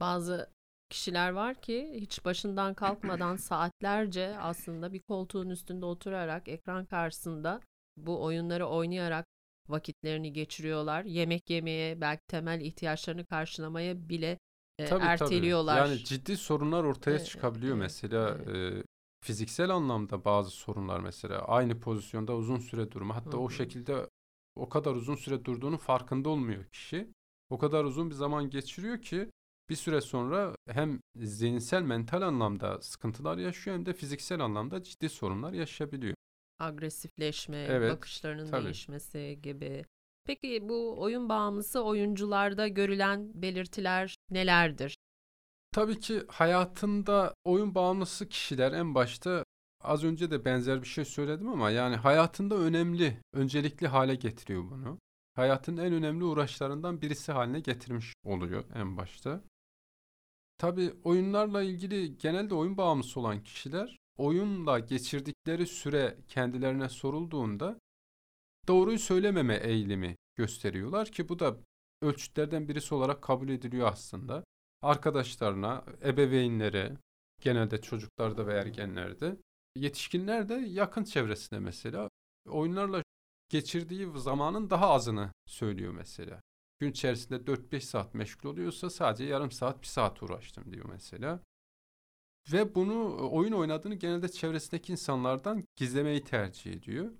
Bazı 0.00 0.50
kişiler 0.90 1.30
var 1.30 1.60
ki 1.60 1.92
hiç 1.94 2.24
başından 2.24 2.74
kalkmadan 2.74 3.36
saatlerce 3.48 4.38
aslında 4.38 4.92
bir 4.92 5.00
koltuğun 5.00 5.50
üstünde 5.50 5.86
oturarak 5.86 6.48
ekran 6.48 6.84
karşısında 6.84 7.60
bu 7.96 8.24
oyunları 8.24 8.66
oynayarak 8.66 9.26
vakitlerini 9.70 10.32
geçiriyorlar. 10.32 11.04
Yemek 11.04 11.50
yemeye, 11.50 12.00
belki 12.00 12.22
temel 12.26 12.60
ihtiyaçlarını 12.60 13.24
karşılamaya 13.24 14.08
bile 14.08 14.38
e, 14.78 14.86
tabii, 14.86 15.04
erteliyorlar. 15.04 15.78
Tabii. 15.78 15.88
Yani 15.88 16.04
ciddi 16.04 16.36
sorunlar 16.36 16.84
ortaya 16.84 17.24
çıkabiliyor. 17.24 17.76
Evet, 17.76 17.82
Mesela 17.82 18.38
evet. 18.46 18.76
E, 18.76 18.82
fiziksel 19.24 19.70
anlamda 19.70 20.24
bazı 20.24 20.50
sorunlar 20.50 21.00
mesela 21.00 21.38
aynı 21.38 21.80
pozisyonda 21.80 22.36
uzun 22.36 22.58
süre 22.58 22.90
durma 22.90 23.16
hatta 23.16 23.32
Hı 23.32 23.36
o 23.36 23.50
şekilde 23.50 24.08
o 24.56 24.68
kadar 24.68 24.94
uzun 24.94 25.14
süre 25.14 25.44
durduğunun 25.44 25.76
farkında 25.76 26.28
olmuyor 26.28 26.64
kişi. 26.64 27.08
O 27.50 27.58
kadar 27.58 27.84
uzun 27.84 28.10
bir 28.10 28.14
zaman 28.14 28.50
geçiriyor 28.50 29.02
ki 29.02 29.30
bir 29.68 29.76
süre 29.76 30.00
sonra 30.00 30.54
hem 30.70 31.00
zihinsel 31.16 31.82
mental 31.82 32.22
anlamda 32.22 32.80
sıkıntılar 32.82 33.38
yaşıyor 33.38 33.76
hem 33.76 33.86
de 33.86 33.92
fiziksel 33.92 34.40
anlamda 34.40 34.82
ciddi 34.82 35.08
sorunlar 35.08 35.52
yaşayabiliyor. 35.52 36.14
Agresifleşme, 36.58 37.56
Evet, 37.56 37.92
bakışlarının 37.92 38.50
tabii. 38.50 38.64
değişmesi 38.64 39.38
gibi. 39.42 39.84
Peki 40.24 40.68
bu 40.68 41.00
oyun 41.00 41.28
bağımlısı 41.28 41.80
oyuncularda 41.84 42.68
görülen 42.68 43.30
belirtiler 43.42 44.16
nelerdir? 44.30 44.96
Tabii 45.72 46.00
ki 46.00 46.22
hayatında 46.28 47.34
oyun 47.44 47.74
bağımlısı 47.74 48.28
kişiler 48.28 48.72
en 48.72 48.94
başta 48.94 49.44
az 49.80 50.04
önce 50.04 50.30
de 50.30 50.44
benzer 50.44 50.82
bir 50.82 50.86
şey 50.86 51.04
söyledim 51.04 51.48
ama 51.48 51.70
yani 51.70 51.96
hayatında 51.96 52.54
önemli, 52.56 53.20
öncelikli 53.32 53.86
hale 53.86 54.14
getiriyor 54.14 54.62
bunu. 54.70 54.98
Hayatın 55.34 55.76
en 55.76 55.92
önemli 55.92 56.24
uğraşlarından 56.24 57.02
birisi 57.02 57.32
haline 57.32 57.60
getirmiş 57.60 58.14
oluyor 58.24 58.64
en 58.74 58.96
başta. 58.96 59.40
Tabii 60.58 60.94
oyunlarla 61.04 61.62
ilgili 61.62 62.18
genelde 62.18 62.54
oyun 62.54 62.76
bağımlısı 62.76 63.20
olan 63.20 63.44
kişiler 63.44 63.98
oyunla 64.18 64.78
geçirdikleri 64.78 65.66
süre 65.66 66.16
kendilerine 66.28 66.88
sorulduğunda 66.88 67.78
doğruyu 68.68 68.98
söylememe 68.98 69.54
eğilimi 69.54 70.16
gösteriyorlar 70.36 71.08
ki 71.08 71.28
bu 71.28 71.38
da 71.38 71.56
ölçütlerden 72.02 72.68
birisi 72.68 72.94
olarak 72.94 73.22
kabul 73.22 73.48
ediliyor 73.48 73.92
aslında. 73.92 74.44
Arkadaşlarına, 74.82 75.84
ebeveynlere, 76.04 76.96
genelde 77.40 77.80
çocuklarda 77.80 78.46
ve 78.46 78.54
ergenlerde, 78.54 79.36
yetişkinler 79.76 80.48
de 80.48 80.54
yakın 80.54 81.04
çevresine 81.04 81.58
mesela 81.58 82.08
oyunlarla 82.48 83.02
geçirdiği 83.48 84.08
zamanın 84.16 84.70
daha 84.70 84.90
azını 84.90 85.32
söylüyor 85.46 85.92
mesela. 85.92 86.40
Gün 86.80 86.90
içerisinde 86.90 87.36
4-5 87.36 87.80
saat 87.80 88.14
meşgul 88.14 88.50
oluyorsa 88.50 88.90
sadece 88.90 89.24
yarım 89.24 89.50
saat, 89.50 89.82
bir 89.82 89.86
saat 89.86 90.22
uğraştım 90.22 90.72
diyor 90.72 90.86
mesela. 90.88 91.40
Ve 92.52 92.74
bunu 92.74 93.28
oyun 93.30 93.52
oynadığını 93.52 93.94
genelde 93.94 94.28
çevresindeki 94.28 94.92
insanlardan 94.92 95.64
gizlemeyi 95.76 96.24
tercih 96.24 96.72
ediyor. 96.72 97.10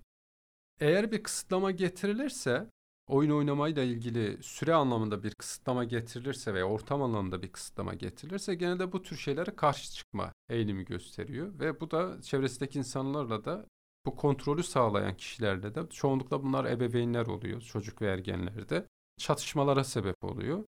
Eğer 0.79 1.11
bir 1.11 1.23
kısıtlama 1.23 1.71
getirilirse, 1.71 2.69
oyun 3.07 3.31
oynamayla 3.31 3.83
ilgili 3.83 4.43
süre 4.43 4.73
anlamında 4.73 5.23
bir 5.23 5.35
kısıtlama 5.35 5.83
getirilirse 5.83 6.53
veya 6.53 6.65
ortam 6.65 7.01
anlamında 7.01 7.41
bir 7.41 7.51
kısıtlama 7.51 7.93
getirilirse 7.93 8.55
genelde 8.55 8.91
bu 8.91 9.01
tür 9.01 9.17
şeylere 9.17 9.55
karşı 9.55 9.91
çıkma 9.91 10.33
eğilimi 10.49 10.85
gösteriyor. 10.85 11.59
Ve 11.59 11.79
bu 11.79 11.91
da 11.91 12.21
çevresindeki 12.21 12.79
insanlarla 12.79 13.45
da 13.45 13.65
bu 14.05 14.15
kontrolü 14.15 14.63
sağlayan 14.63 15.17
kişilerle 15.17 15.75
de 15.75 15.89
çoğunlukla 15.89 16.43
bunlar 16.43 16.65
ebeveynler 16.65 17.25
oluyor 17.25 17.61
çocuk 17.61 18.01
ve 18.01 18.07
ergenlerde 18.07 18.85
çatışmalara 19.17 19.83
sebep 19.83 20.23
oluyor. 20.23 20.65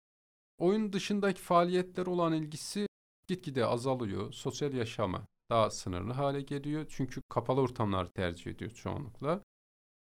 Oyun 0.59 0.93
dışındaki 0.93 1.43
faaliyetler 1.43 2.07
olan 2.07 2.33
ilgisi 2.33 2.88
gitgide 3.29 3.67
azalıyor. 3.67 4.33
Sosyal 4.33 4.75
yaşama 4.75 5.27
daha 5.51 5.71
sınırlı 5.71 6.13
hale 6.13 6.41
geliyor. 6.41 6.87
Çünkü 6.89 7.21
kapalı 7.29 7.61
ortamlar 7.61 8.07
tercih 8.07 8.51
ediyor 8.51 8.71
çoğunlukla. 8.71 9.43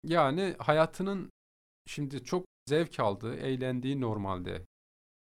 Yani 0.05 0.57
hayatının 0.59 1.31
şimdi 1.87 2.25
çok 2.25 2.47
zevk 2.69 3.00
aldığı, 3.00 3.37
eğlendiği 3.37 4.00
normalde 4.00 4.67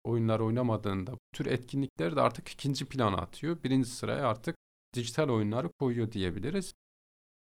oyunlar 0.05 0.41
oynamadığında 0.41 1.13
bu 1.13 1.19
tür 1.33 1.47
etkinlikleri 1.47 2.17
de 2.17 2.21
artık 2.21 2.49
ikinci 2.49 2.87
plana 2.87 3.17
atıyor. 3.17 3.63
Birinci 3.63 3.89
sıraya 3.89 4.29
artık 4.29 4.57
dijital 4.95 5.29
oyunları 5.29 5.71
koyuyor 5.79 6.13
diyebiliriz. 6.13 6.75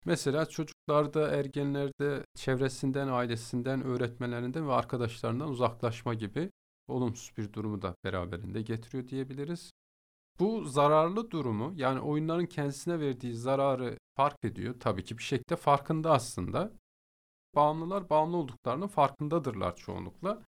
Mesela 0.05 0.45
çocuklarda, 0.45 1.29
ergenlerde 1.29 2.25
çevresinden, 2.35 3.07
ailesinden, 3.07 3.83
öğretmenlerinden 3.83 4.67
ve 4.67 4.73
arkadaşlarından 4.73 5.49
uzaklaşma 5.49 6.13
gibi 6.13 6.51
olumsuz 6.87 7.37
bir 7.37 7.53
durumu 7.53 7.81
da 7.81 7.95
beraberinde 8.03 8.61
getiriyor 8.61 9.07
diyebiliriz. 9.07 9.71
Bu 10.39 10.65
zararlı 10.65 11.31
durumu 11.31 11.73
yani 11.75 11.99
oyunların 11.99 12.45
kendisine 12.45 12.99
verdiği 12.99 13.33
zararı 13.33 13.97
fark 14.15 14.37
ediyor. 14.43 14.75
Tabii 14.79 15.03
ki 15.03 15.17
bir 15.17 15.23
şekilde 15.23 15.55
farkında 15.55 16.11
aslında. 16.11 16.71
Bağımlılar 17.55 18.09
bağımlı 18.09 18.37
olduklarının 18.37 18.87
farkındadırlar 18.87 19.75
çoğunlukla. 19.75 20.43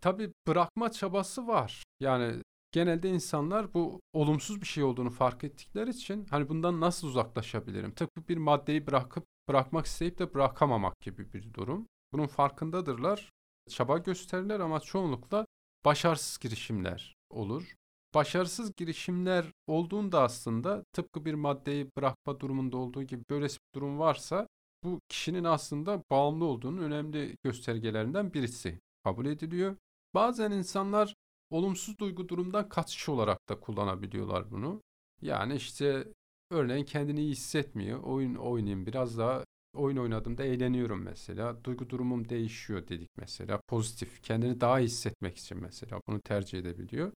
Tabii 0.00 0.32
bırakma 0.46 0.92
çabası 0.92 1.46
var. 1.46 1.82
Yani 2.00 2.42
genelde 2.72 3.10
insanlar 3.10 3.74
bu 3.74 4.00
olumsuz 4.12 4.60
bir 4.60 4.66
şey 4.66 4.84
olduğunu 4.84 5.10
fark 5.10 5.44
ettikleri 5.44 5.90
için 5.90 6.24
hani 6.24 6.48
bundan 6.48 6.80
nasıl 6.80 7.08
uzaklaşabilirim? 7.08 7.94
Tıpkı 7.94 8.28
bir 8.28 8.36
maddeyi 8.36 8.86
bırakıp 8.86 9.24
bırakmak 9.48 9.86
isteyip 9.86 10.18
de 10.18 10.34
bırakamamak 10.34 11.00
gibi 11.00 11.32
bir 11.32 11.54
durum. 11.54 11.86
Bunun 12.12 12.26
farkındadırlar. 12.26 13.30
Çaba 13.70 13.98
gösterirler 13.98 14.60
ama 14.60 14.80
çoğunlukla 14.80 15.46
başarısız 15.84 16.38
girişimler 16.38 17.14
olur. 17.30 17.74
Başarısız 18.14 18.72
girişimler 18.76 19.52
olduğunda 19.66 20.22
aslında 20.22 20.84
tıpkı 20.92 21.24
bir 21.24 21.34
maddeyi 21.34 21.90
bırakma 21.96 22.40
durumunda 22.40 22.76
olduğu 22.76 23.02
gibi 23.02 23.22
böylesi 23.30 23.58
bir 23.58 23.80
durum 23.80 23.98
varsa 23.98 24.46
bu 24.84 25.00
kişinin 25.08 25.44
aslında 25.44 26.02
bağımlı 26.10 26.44
olduğunun 26.44 26.82
önemli 26.82 27.36
göstergelerinden 27.44 28.34
birisi 28.34 28.80
kabul 29.04 29.26
ediliyor. 29.26 29.76
Bazen 30.14 30.50
insanlar 30.50 31.14
olumsuz 31.50 31.98
duygu 31.98 32.28
durumdan 32.28 32.68
kaçış 32.68 33.08
olarak 33.08 33.48
da 33.48 33.60
kullanabiliyorlar 33.60 34.50
bunu. 34.50 34.82
Yani 35.22 35.54
işte 35.54 36.08
örneğin 36.50 36.84
kendini 36.84 37.20
iyi 37.20 37.32
hissetmiyor. 37.32 38.02
Oyun 38.02 38.34
oynayayım 38.34 38.86
biraz 38.86 39.18
daha 39.18 39.44
oyun 39.74 39.96
oynadığımda 39.96 40.44
eğleniyorum 40.44 41.02
mesela. 41.02 41.64
Duygu 41.64 41.90
durumum 41.90 42.28
değişiyor 42.28 42.88
dedik 42.88 43.08
mesela. 43.16 43.60
Pozitif, 43.68 44.22
kendini 44.22 44.60
daha 44.60 44.80
iyi 44.80 44.86
hissetmek 44.86 45.38
için 45.38 45.58
mesela 45.62 46.00
bunu 46.08 46.20
tercih 46.20 46.58
edebiliyor. 46.58 47.12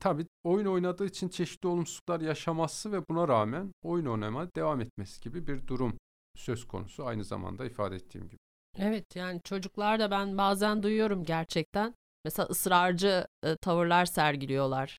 Tabii 0.00 0.26
oyun 0.44 0.66
oynadığı 0.66 1.06
için 1.06 1.28
çeşitli 1.28 1.68
olumsuzluklar 1.68 2.20
yaşaması 2.20 2.92
ve 2.92 3.08
buna 3.08 3.28
rağmen 3.28 3.72
oyun 3.82 4.06
oynamaya 4.06 4.48
devam 4.56 4.80
etmesi 4.80 5.20
gibi 5.20 5.46
bir 5.46 5.66
durum 5.66 5.98
söz 6.36 6.68
konusu 6.68 7.06
aynı 7.06 7.24
zamanda 7.24 7.64
ifade 7.64 7.96
ettiğim 7.96 8.28
gibi. 8.28 8.38
Evet 8.78 9.16
yani 9.16 9.40
çocuklar 9.44 9.98
da 9.98 10.10
ben 10.10 10.38
bazen 10.38 10.82
duyuyorum 10.82 11.24
gerçekten. 11.24 11.94
Mesela 12.24 12.46
ısrarcı 12.46 13.26
e, 13.42 13.56
tavırlar 13.56 14.06
sergiliyorlar. 14.06 14.98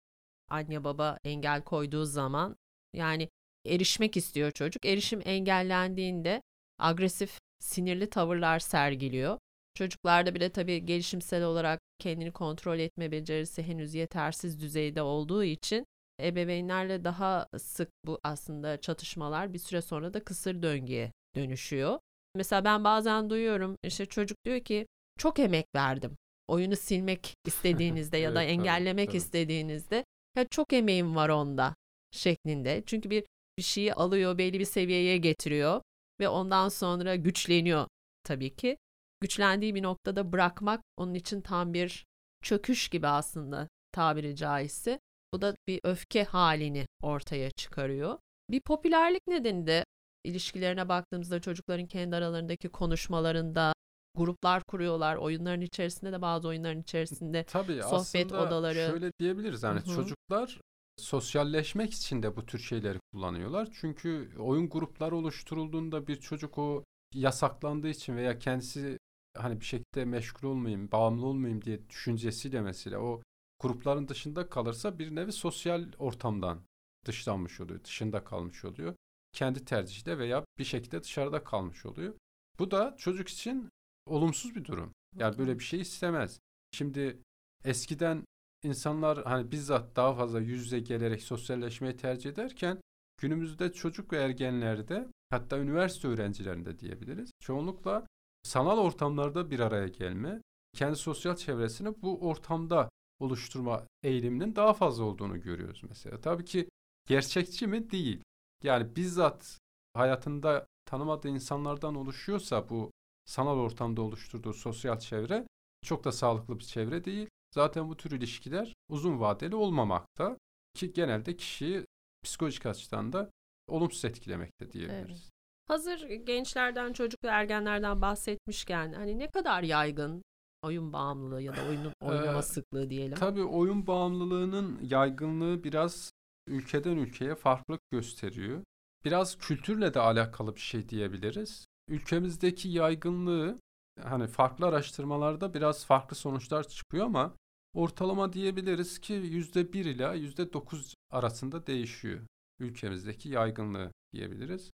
Anne 0.50 0.84
baba 0.84 1.18
engel 1.24 1.62
koyduğu 1.64 2.06
zaman 2.06 2.56
yani 2.94 3.30
erişmek 3.66 4.18
istiyor 4.18 4.52
çocuk. 4.52 4.86
Erişim 4.86 5.22
engellendiğinde 5.26 6.42
agresif, 6.80 7.40
sinirli 7.60 8.10
tavırlar 8.10 8.60
sergiliyor. 8.60 9.40
Çocuklarda 9.76 10.36
bile 10.36 10.50
tabii 10.50 10.86
gelişimsel 10.86 11.44
olarak 11.44 11.80
kendini 12.00 12.32
kontrol 12.32 12.80
etme 12.80 13.12
becerisi 13.12 13.64
henüz 13.64 13.94
yetersiz 13.94 14.60
düzeyde 14.62 15.02
olduğu 15.02 15.44
için 15.44 15.86
ebeveynlerle 16.22 17.04
daha 17.04 17.48
sık 17.58 17.90
bu 18.06 18.20
aslında 18.24 18.82
çatışmalar 18.82 19.54
bir 19.54 19.60
süre 19.60 19.82
sonra 19.82 20.14
da 20.14 20.24
kısır 20.24 20.62
döngüye 20.62 21.12
dönüşüyor. 21.36 22.00
Mesela 22.36 22.66
ben 22.66 22.84
bazen 22.84 23.30
duyuyorum 23.30 23.78
işte 23.84 24.06
çocuk 24.06 24.38
diyor 24.46 24.60
ki 24.60 24.88
çok 25.20 25.40
emek 25.40 25.66
verdim. 25.76 26.18
Oyunu 26.48 26.76
silmek 26.76 27.34
istediğinizde 27.46 28.18
ya 28.18 28.36
da 28.36 28.44
Evet, 28.44 28.52
engellemek 28.52 29.08
tabii. 29.08 29.18
istediğinizde 29.18 30.06
ya 30.38 30.48
çok 30.52 30.74
emeğim 30.74 31.16
var 31.16 31.30
onda 31.30 31.76
şeklinde. 32.12 32.84
Çünkü 32.86 33.10
bir 33.10 33.24
bir 33.58 33.64
şeyi 33.64 33.94
alıyor, 33.94 34.38
belli 34.38 34.60
bir 34.60 34.66
seviyeye 34.66 35.18
getiriyor 35.18 35.82
ve 36.20 36.30
ondan 36.30 36.70
sonra 36.70 37.16
güçleniyor 37.16 37.88
tabii 38.24 38.56
ki. 38.56 38.78
Güçlendiği 39.26 39.76
bir 39.76 39.84
noktada 39.84 40.32
bırakmak 40.32 40.82
onun 40.98 41.14
için 41.14 41.42
tam 41.42 41.74
bir 41.74 42.06
çöküş 42.44 42.90
gibi 42.90 43.08
aslında 43.08 43.68
tabiri 43.92 44.36
caizse. 44.36 45.00
Bu 45.34 45.42
da 45.42 45.56
bir 45.68 45.80
öfke 45.84 46.24
halini 46.24 46.86
ortaya 47.02 47.52
çıkarıyor. 47.52 48.20
Bir 48.52 48.62
popülerlik 48.62 49.28
nedeni 49.28 49.68
de 49.68 49.86
ilişkilerine 50.24 50.90
baktığımızda 50.90 51.42
çocukların 51.42 51.88
kendi 51.88 52.16
aralarındaki 52.16 52.70
konuşmalarında 52.70 53.74
gruplar 54.18 54.64
kuruyorlar. 54.64 55.16
Oyunların 55.16 55.62
içerisinde 55.62 56.12
de 56.12 56.22
bazı 56.22 56.48
oyunların 56.48 56.82
içerisinde 56.82 57.44
Tabii 57.44 57.82
sohbet 57.82 57.94
aslında 57.94 58.48
odaları. 58.48 58.88
şöyle 58.92 59.12
diyebiliriz 59.20 59.64
yani 59.64 59.80
Hı 59.80 59.92
hı. 59.92 59.96
çocuklar 59.96 60.62
sosyalleşmek 60.98 61.94
için 61.94 62.24
de 62.24 62.36
bu 62.36 62.46
tür 62.46 62.60
şeyleri 62.60 63.00
kullanıyorlar. 63.14 63.68
Çünkü 63.82 64.30
oyun 64.40 64.70
grupları 64.70 65.16
oluşturulduğunda 65.16 66.08
bir 66.08 66.16
çocuk 66.16 66.58
o 66.58 66.84
yasaklandığı 67.14 67.90
için 67.90 68.16
veya 68.18 68.40
kendisi 68.40 68.98
hani 69.38 69.60
bir 69.60 69.66
şekilde 69.66 70.06
meşgul 70.06 70.48
olmayayım, 70.48 70.92
bağımlı 70.92 71.26
olmayayım 71.26 71.62
diye 71.62 71.90
düşüncesiyle 71.90 72.62
mesela 72.62 73.00
o 73.00 73.22
grupların 73.60 74.08
dışında 74.08 74.50
kalırsa 74.50 75.00
bir 75.00 75.16
nevi 75.16 75.32
sosyal 75.32 75.86
ortamdan 76.00 76.62
dışlanmış 77.06 77.62
oluyor, 77.62 77.84
dışında 77.84 78.24
kalmış 78.24 78.66
oluyor. 78.66 78.96
Kendi 79.34 79.66
tercihiyle 79.66 80.18
veya 80.18 80.46
bir 80.60 80.64
şekilde 80.64 81.04
dışarıda 81.04 81.44
kalmış 81.44 81.86
oluyor. 81.86 82.14
Bu 82.60 82.72
da 82.72 82.96
çocuk 82.98 83.30
için 83.30 83.70
olumsuz 84.06 84.56
bir 84.56 84.66
durum. 84.66 84.92
Yani 85.16 85.38
böyle 85.38 85.60
bir 85.60 85.64
şey 85.64 85.82
istemez. 85.82 86.40
Şimdi 86.72 87.22
eskiden 87.64 88.24
insanlar 88.64 89.24
hani 89.24 89.52
bizzat 89.52 89.96
daha 89.96 90.16
fazla 90.16 90.40
yüz 90.40 90.62
yüze 90.62 90.80
gelerek 90.80 91.24
sosyalleşmeyi 91.24 91.98
tercih 91.98 92.30
ederken 92.30 92.82
günümüzde 93.22 93.72
çocuk 93.72 94.14
ve 94.14 94.18
ergenlerde 94.18 95.08
hatta 95.30 95.58
üniversite 95.58 96.08
öğrencilerinde 96.08 96.80
diyebiliriz. 96.80 97.32
Çoğunlukla 97.40 98.08
sanal 98.46 98.78
ortamlarda 98.78 99.52
bir 99.52 99.60
araya 99.60 99.88
gelme, 99.88 100.42
kendi 100.74 100.96
sosyal 100.96 101.36
çevresini 101.36 102.02
bu 102.02 102.28
ortamda 102.30 102.90
oluşturma 103.20 103.88
eğiliminin 104.04 104.56
daha 104.56 104.74
fazla 104.74 105.04
olduğunu 105.04 105.42
görüyoruz 105.42 105.82
mesela. 105.90 106.22
Tabii 106.22 106.46
ki 106.46 106.70
gerçekçi 107.08 107.68
mi? 107.68 107.92
Değil. 107.92 108.24
Yani 108.64 108.96
bizzat 108.96 109.58
hayatında 109.94 110.66
tanımadığı 110.86 111.30
insanlardan 111.30 111.96
oluşuyorsa 111.96 112.70
bu 112.70 112.92
sanal 113.26 113.58
ortamda 113.58 114.02
oluşturduğu 114.02 114.54
sosyal 114.54 115.00
çevre 115.00 115.48
çok 115.86 116.04
da 116.04 116.12
sağlıklı 116.12 116.60
bir 116.60 116.64
çevre 116.64 117.06
değil. 117.06 117.28
Zaten 117.56 117.90
bu 117.90 117.98
tür 117.98 118.12
ilişkiler 118.12 118.74
uzun 118.90 119.20
vadeli 119.20 119.56
olmamakta 119.56 120.38
ki 120.74 120.94
genelde 120.94 121.36
kişiyi 121.36 121.86
psikolojik 122.24 122.66
açıdan 122.66 123.14
da 123.14 123.32
olumsuz 123.68 124.06
etkilemekte 124.06 124.72
diyebiliriz. 124.72 125.22
Evet. 125.22 125.35
Hazır 125.68 126.10
gençlerden, 126.10 126.94
çocuk 126.94 127.24
ve 127.24 127.28
ergenlerden 127.28 128.02
bahsetmişken 128.02 128.94
hani 128.94 129.20
ne 129.20 129.28
kadar 129.28 129.64
yaygın 129.64 130.22
oyun 130.62 130.94
bağımlılığı 130.94 131.42
ya 131.42 131.56
da 131.56 131.66
oyunun 131.70 131.94
oynama 132.02 132.40
ee, 132.40 132.42
sıklığı 132.42 132.90
diyelim. 132.90 133.18
Tabii 133.18 133.44
oyun 133.44 133.88
bağımlılığının 133.88 134.80
yaygınlığı 134.84 135.64
biraz 135.64 136.12
ülkeden 136.48 136.98
ülkeye 136.98 137.36
farklılık 137.36 137.82
gösteriyor. 137.92 138.62
Biraz 139.06 139.38
kültürle 139.38 139.94
de 139.94 140.00
alakalı 140.00 140.56
bir 140.56 140.62
şey 140.62 140.90
diyebiliriz. 140.90 141.66
Ülkemizdeki 141.88 142.70
yaygınlığı 142.70 143.58
hani 144.04 144.28
farklı 144.28 144.66
araştırmalarda 144.66 145.54
biraz 145.54 145.86
farklı 145.86 146.16
sonuçlar 146.16 146.68
çıkıyor 146.68 147.06
ama 147.06 147.36
ortalama 147.74 148.34
diyebiliriz 148.34 149.00
ki 149.00 149.14
yüzde 149.14 149.74
bir 149.74 149.86
ila 149.86 150.14
yüzde 150.14 150.54
dokuz 150.54 150.94
arasında 151.12 151.68
değişiyor 151.68 152.20
ülkemizdeki 152.60 153.30
yaygınlığı 153.30 153.92
diyebiliriz. 154.14 154.72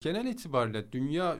Genel 0.00 0.26
itibariyle 0.26 0.92
dünya 0.92 1.38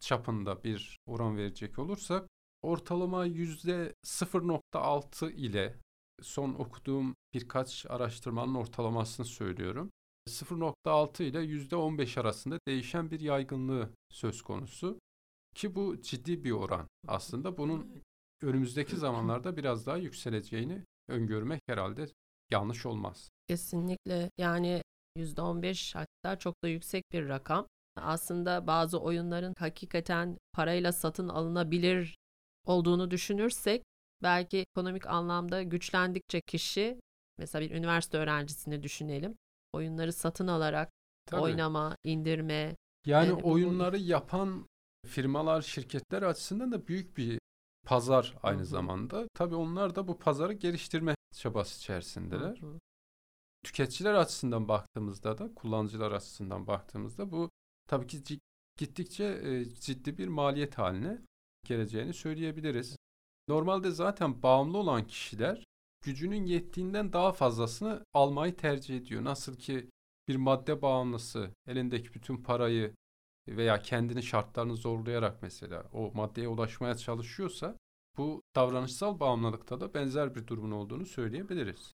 çapında 0.00 0.64
bir 0.64 0.98
oran 1.06 1.36
verecek 1.36 1.78
olursak 1.78 2.28
ortalama 2.62 3.24
yüzde 3.24 3.94
0.6 4.06 5.32
ile 5.32 5.76
son 6.22 6.54
okuduğum 6.54 7.14
birkaç 7.34 7.86
araştırmanın 7.86 8.54
ortalamasını 8.54 9.26
söylüyorum. 9.26 9.90
0.6 10.28 11.22
ile 11.22 11.38
%15 11.38 12.20
arasında 12.20 12.58
değişen 12.68 13.10
bir 13.10 13.20
yaygınlığı 13.20 13.90
söz 14.10 14.42
konusu. 14.42 14.98
Ki 15.54 15.74
bu 15.74 16.02
ciddi 16.02 16.44
bir 16.44 16.50
oran 16.50 16.88
aslında. 17.08 17.58
Bunun 17.58 18.02
önümüzdeki 18.42 18.96
zamanlarda 18.96 19.56
biraz 19.56 19.86
daha 19.86 19.96
yükseleceğini 19.96 20.84
öngörmek 21.08 21.60
herhalde 21.66 22.06
yanlış 22.50 22.86
olmaz. 22.86 23.30
Kesinlikle 23.48 24.30
yani 24.38 24.82
%15 25.16 25.94
hatta 25.94 26.38
çok 26.38 26.62
da 26.62 26.68
yüksek 26.68 27.04
bir 27.12 27.28
rakam. 27.28 27.66
Aslında 27.96 28.66
bazı 28.66 29.00
oyunların 29.00 29.54
hakikaten 29.58 30.38
parayla 30.52 30.92
satın 30.92 31.28
alınabilir 31.28 32.16
olduğunu 32.66 33.10
düşünürsek 33.10 33.82
belki 34.22 34.58
ekonomik 34.58 35.06
anlamda 35.06 35.62
güçlendikçe 35.62 36.40
kişi 36.40 37.00
mesela 37.38 37.64
bir 37.64 37.70
üniversite 37.70 38.18
öğrencisini 38.18 38.82
düşünelim. 38.82 39.36
Oyunları 39.72 40.12
satın 40.12 40.46
alarak 40.46 40.90
Tabii. 41.26 41.40
oynama, 41.40 41.96
indirme. 42.04 42.76
Yani 43.06 43.28
e, 43.28 43.32
oyunları 43.32 43.96
bu... 43.96 44.02
yapan 44.02 44.66
firmalar, 45.06 45.62
şirketler 45.62 46.22
açısından 46.22 46.72
da 46.72 46.86
büyük 46.88 47.16
bir 47.16 47.38
pazar 47.86 48.34
aynı 48.42 48.58
Hı-hı. 48.58 48.66
zamanda. 48.66 49.28
Tabii 49.34 49.54
onlar 49.54 49.94
da 49.94 50.08
bu 50.08 50.18
pazarı 50.18 50.52
geliştirme 50.52 51.14
çabası 51.34 51.78
içerisindeler. 51.78 52.56
Hı-hı. 52.60 52.78
Tüketiciler 53.64 54.14
açısından 54.14 54.68
baktığımızda 54.68 55.38
da, 55.38 55.54
kullanıcılar 55.54 56.12
açısından 56.12 56.66
baktığımızda 56.66 57.30
bu 57.30 57.50
tabii 57.86 58.06
ki 58.06 58.40
gittikçe 58.78 59.64
ciddi 59.80 60.18
bir 60.18 60.28
maliyet 60.28 60.78
haline 60.78 61.18
geleceğini 61.66 62.14
söyleyebiliriz. 62.14 62.96
Normalde 63.48 63.90
zaten 63.90 64.42
bağımlı 64.42 64.78
olan 64.78 65.06
kişiler 65.06 65.64
gücünün 66.04 66.44
yettiğinden 66.44 67.12
daha 67.12 67.32
fazlasını 67.32 68.04
almayı 68.14 68.56
tercih 68.56 68.96
ediyor. 68.96 69.24
Nasıl 69.24 69.56
ki 69.56 69.90
bir 70.28 70.36
madde 70.36 70.82
bağımlısı 70.82 71.50
elindeki 71.66 72.14
bütün 72.14 72.36
parayı 72.36 72.94
veya 73.48 73.82
kendini 73.82 74.22
şartlarını 74.22 74.76
zorlayarak 74.76 75.42
mesela 75.42 75.84
o 75.92 76.10
maddeye 76.14 76.48
ulaşmaya 76.48 76.96
çalışıyorsa 76.96 77.76
bu 78.16 78.42
davranışsal 78.56 79.20
bağımlılıkta 79.20 79.80
da 79.80 79.94
benzer 79.94 80.34
bir 80.34 80.46
durumun 80.46 80.70
olduğunu 80.70 81.06
söyleyebiliriz. 81.06 81.92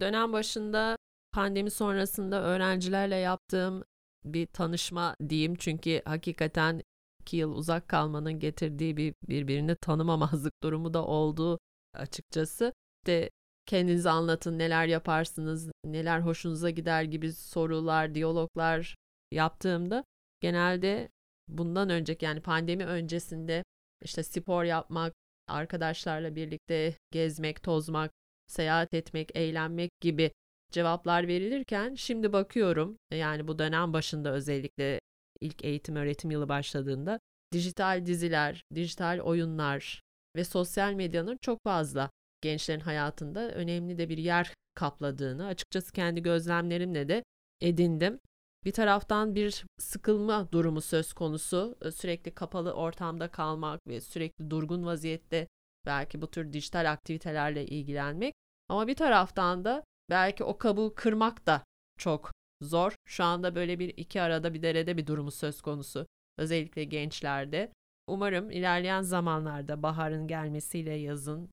Dönem 0.00 0.32
başında 0.32 0.96
pandemi 1.32 1.70
sonrasında 1.70 2.42
öğrencilerle 2.42 3.16
yaptığım 3.16 3.84
bir 4.24 4.46
tanışma 4.46 5.16
diyeyim 5.28 5.54
çünkü 5.54 6.02
hakikaten 6.04 6.82
iki 7.20 7.36
yıl 7.36 7.52
uzak 7.52 7.88
kalmanın 7.88 8.38
getirdiği 8.38 8.96
bir 8.96 9.14
birbirini 9.28 9.76
tanımamazlık 9.76 10.62
durumu 10.62 10.94
da 10.94 11.06
oldu 11.06 11.58
açıkçası. 11.94 12.72
İşte 13.02 13.30
kendinizi 13.66 14.10
anlatın, 14.10 14.58
neler 14.58 14.86
yaparsınız, 14.86 15.70
neler 15.84 16.20
hoşunuza 16.20 16.70
gider 16.70 17.02
gibi 17.02 17.32
sorular, 17.32 18.14
diyaloglar 18.14 18.96
yaptığımda 19.30 20.04
genelde 20.40 21.08
bundan 21.48 21.90
önceki 21.90 22.24
yani 22.24 22.40
pandemi 22.40 22.86
öncesinde 22.86 23.64
işte 24.04 24.22
spor 24.22 24.64
yapmak, 24.64 25.12
arkadaşlarla 25.48 26.36
birlikte 26.36 26.94
gezmek, 27.10 27.62
tozmak, 27.62 28.10
seyahat 28.46 28.94
etmek, 28.94 29.36
eğlenmek 29.36 29.90
gibi 30.00 30.32
cevaplar 30.72 31.28
verilirken 31.28 31.94
şimdi 31.94 32.32
bakıyorum 32.32 32.96
yani 33.10 33.48
bu 33.48 33.58
dönem 33.58 33.92
başında 33.92 34.32
özellikle 34.32 35.00
ilk 35.40 35.64
eğitim 35.64 35.96
öğretim 35.96 36.30
yılı 36.30 36.48
başladığında 36.48 37.20
dijital 37.52 38.06
diziler, 38.06 38.64
dijital 38.74 39.18
oyunlar 39.18 40.02
ve 40.36 40.44
sosyal 40.44 40.92
medyanın 40.92 41.36
çok 41.40 41.58
fazla 41.64 42.10
gençlerin 42.40 42.80
hayatında 42.80 43.50
önemli 43.50 43.98
de 43.98 44.08
bir 44.08 44.18
yer 44.18 44.54
kapladığını 44.74 45.46
açıkçası 45.46 45.92
kendi 45.92 46.22
gözlemlerimle 46.22 47.08
de 47.08 47.24
edindim. 47.60 48.20
Bir 48.64 48.72
taraftan 48.72 49.34
bir 49.34 49.64
sıkılma 49.78 50.52
durumu 50.52 50.80
söz 50.80 51.12
konusu. 51.12 51.78
Sürekli 51.94 52.34
kapalı 52.34 52.72
ortamda 52.72 53.30
kalmak 53.30 53.80
ve 53.88 54.00
sürekli 54.00 54.50
durgun 54.50 54.86
vaziyette 54.86 55.48
belki 55.86 56.22
bu 56.22 56.30
tür 56.30 56.52
dijital 56.52 56.90
aktivitelerle 56.90 57.66
ilgilenmek. 57.66 58.34
Ama 58.68 58.86
bir 58.86 58.94
taraftan 58.94 59.64
da 59.64 59.84
belki 60.10 60.44
o 60.44 60.58
kabuğu 60.58 60.94
kırmak 60.94 61.46
da 61.46 61.64
çok 61.98 62.32
zor. 62.60 62.94
Şu 63.06 63.24
anda 63.24 63.54
böyle 63.54 63.78
bir 63.78 63.88
iki 63.88 64.22
arada 64.22 64.54
bir 64.54 64.62
derede 64.62 64.96
bir 64.96 65.06
durumu 65.06 65.30
söz 65.30 65.62
konusu. 65.62 66.06
Özellikle 66.38 66.84
gençlerde. 66.84 67.72
Umarım 68.06 68.50
ilerleyen 68.50 69.02
zamanlarda 69.02 69.82
baharın 69.82 70.28
gelmesiyle 70.28 70.92
yazın 70.92 71.50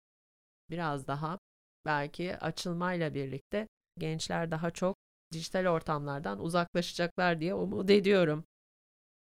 biraz 0.70 1.08
daha 1.08 1.40
belki 1.86 2.38
açılmayla 2.38 3.14
birlikte 3.14 3.68
gençler 4.00 4.52
daha 4.52 4.72
çok 4.72 4.96
dijital 5.34 5.66
ortamlardan 5.66 6.40
uzaklaşacaklar 6.40 7.40
diye 7.40 7.54
umut 7.54 7.90
ediyorum. 7.90 8.44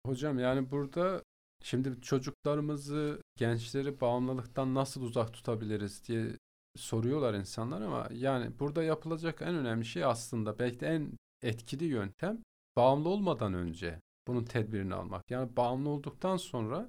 Hocam 0.07 0.39
yani 0.39 0.71
burada 0.71 1.23
şimdi 1.63 2.01
çocuklarımızı, 2.01 3.23
gençleri 3.37 4.01
bağımlılıktan 4.01 4.75
nasıl 4.75 5.03
uzak 5.03 5.33
tutabiliriz 5.33 6.09
diye 6.09 6.39
soruyorlar 6.77 7.35
insanlar 7.35 7.83
ama 7.83 8.09
yani 8.13 8.59
burada 8.59 8.83
yapılacak 8.83 9.43
en 9.43 9.55
önemli 9.55 9.85
şey 9.85 10.05
aslında 10.05 10.59
belki 10.59 10.81
de 10.81 10.87
en 10.87 11.13
etkili 11.43 11.85
yöntem 11.85 12.43
bağımlı 12.77 13.09
olmadan 13.09 13.55
önce 13.55 14.01
bunun 14.27 14.45
tedbirini 14.45 14.95
almak. 14.95 15.31
Yani 15.31 15.57
bağımlı 15.57 15.89
olduktan 15.89 16.37
sonra 16.37 16.89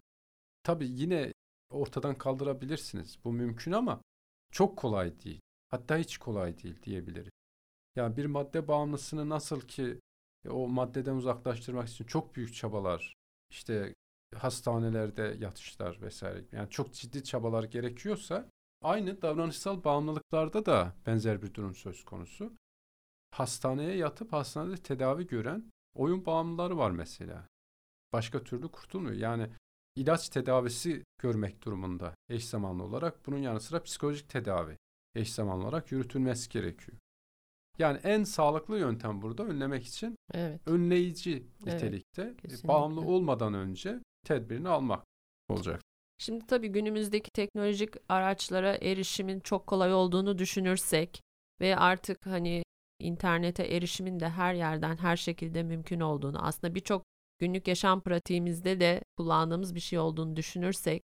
tabii 0.64 0.88
yine 0.90 1.34
ortadan 1.70 2.18
kaldırabilirsiniz. 2.18 3.18
Bu 3.24 3.34
mümkün 3.34 3.72
ama 3.72 4.02
çok 4.52 4.78
kolay 4.78 5.20
değil. 5.24 5.42
Hatta 5.70 5.98
hiç 5.98 6.18
kolay 6.18 6.64
değil 6.64 6.84
diyebiliriz. 6.84 7.32
Yani 7.96 8.18
bir 8.18 8.26
madde 8.26 8.68
bağımlısını 8.68 9.30
nasıl 9.30 9.62
ki 9.62 10.00
e, 10.46 10.50
o 10.50 10.68
maddeden 10.68 11.16
uzaklaştırmak 11.16 11.90
için 11.90 12.06
çok 12.06 12.36
büyük 12.36 12.54
çabalar, 12.54 13.16
işte 13.52 13.94
hastanelerde 14.36 15.38
yatışlar 15.40 16.02
vesaire 16.02 16.46
yani 16.52 16.70
çok 16.70 16.94
ciddi 16.94 17.24
çabalar 17.24 17.64
gerekiyorsa 17.64 18.50
aynı 18.84 19.22
davranışsal 19.22 19.84
bağımlılıklarda 19.84 20.66
da 20.66 20.96
benzer 21.06 21.42
bir 21.42 21.54
durum 21.54 21.76
söz 21.76 22.06
konusu 22.06 22.54
hastaneye 23.32 23.96
yatıp 23.96 24.34
hastanede 24.34 24.78
tedavi 24.78 25.28
gören 25.28 25.72
oyun 25.96 26.26
bağımlıları 26.26 26.78
var 26.78 26.92
mesela. 26.92 27.48
Başka 28.14 28.44
türlü 28.44 28.68
kurtulmuyor. 28.68 29.16
Yani 29.16 29.50
ilaç 29.96 30.30
tedavisi 30.30 31.04
görmek 31.22 31.64
durumunda 31.64 32.16
eş 32.30 32.46
zamanlı 32.46 32.84
olarak 32.84 33.26
bunun 33.26 33.38
yanı 33.38 33.60
sıra 33.60 33.84
psikolojik 33.84 34.30
tedavi 34.30 34.78
eş 35.16 35.34
zamanlı 35.34 35.64
olarak 35.64 35.92
yürütülmesi 35.92 36.50
gerekiyor. 36.50 36.98
Yani 37.78 38.00
en 38.04 38.24
sağlıklı 38.24 38.80
yöntem 38.80 39.22
burada 39.22 39.44
önlemek 39.44 39.86
için 39.86 40.16
evet. 40.34 40.62
önleyici 40.68 41.48
nitelikte 41.66 42.22
evet, 42.22 42.68
bağımlı 42.68 43.02
olmadan 43.02 43.54
önce 43.54 44.00
tedbirini 44.26 44.70
almak 44.70 45.04
olacak. 45.50 45.82
Şimdi 46.18 46.48
tabii 46.48 46.68
günümüzdeki 46.68 47.32
teknolojik 47.32 47.94
araçlara 48.10 48.78
erişimin 48.82 49.40
çok 49.40 49.68
kolay 49.68 49.94
olduğunu 49.94 50.38
düşünürsek 50.38 51.22
ve 51.62 51.78
artık 51.78 52.26
hani 52.26 52.64
internete 53.00 53.64
erişimin 53.64 54.20
de 54.20 54.30
her 54.30 54.54
yerden 54.54 54.98
her 54.98 55.18
şekilde 55.18 55.64
mümkün 55.64 56.00
olduğunu 56.00 56.46
aslında 56.46 56.76
birçok 56.76 57.04
günlük 57.40 57.68
yaşam 57.68 58.02
pratiğimizde 58.02 58.80
de 58.80 59.02
kullandığımız 59.18 59.76
bir 59.76 59.80
şey 59.80 60.00
olduğunu 60.00 60.36
düşünürsek 60.36 61.04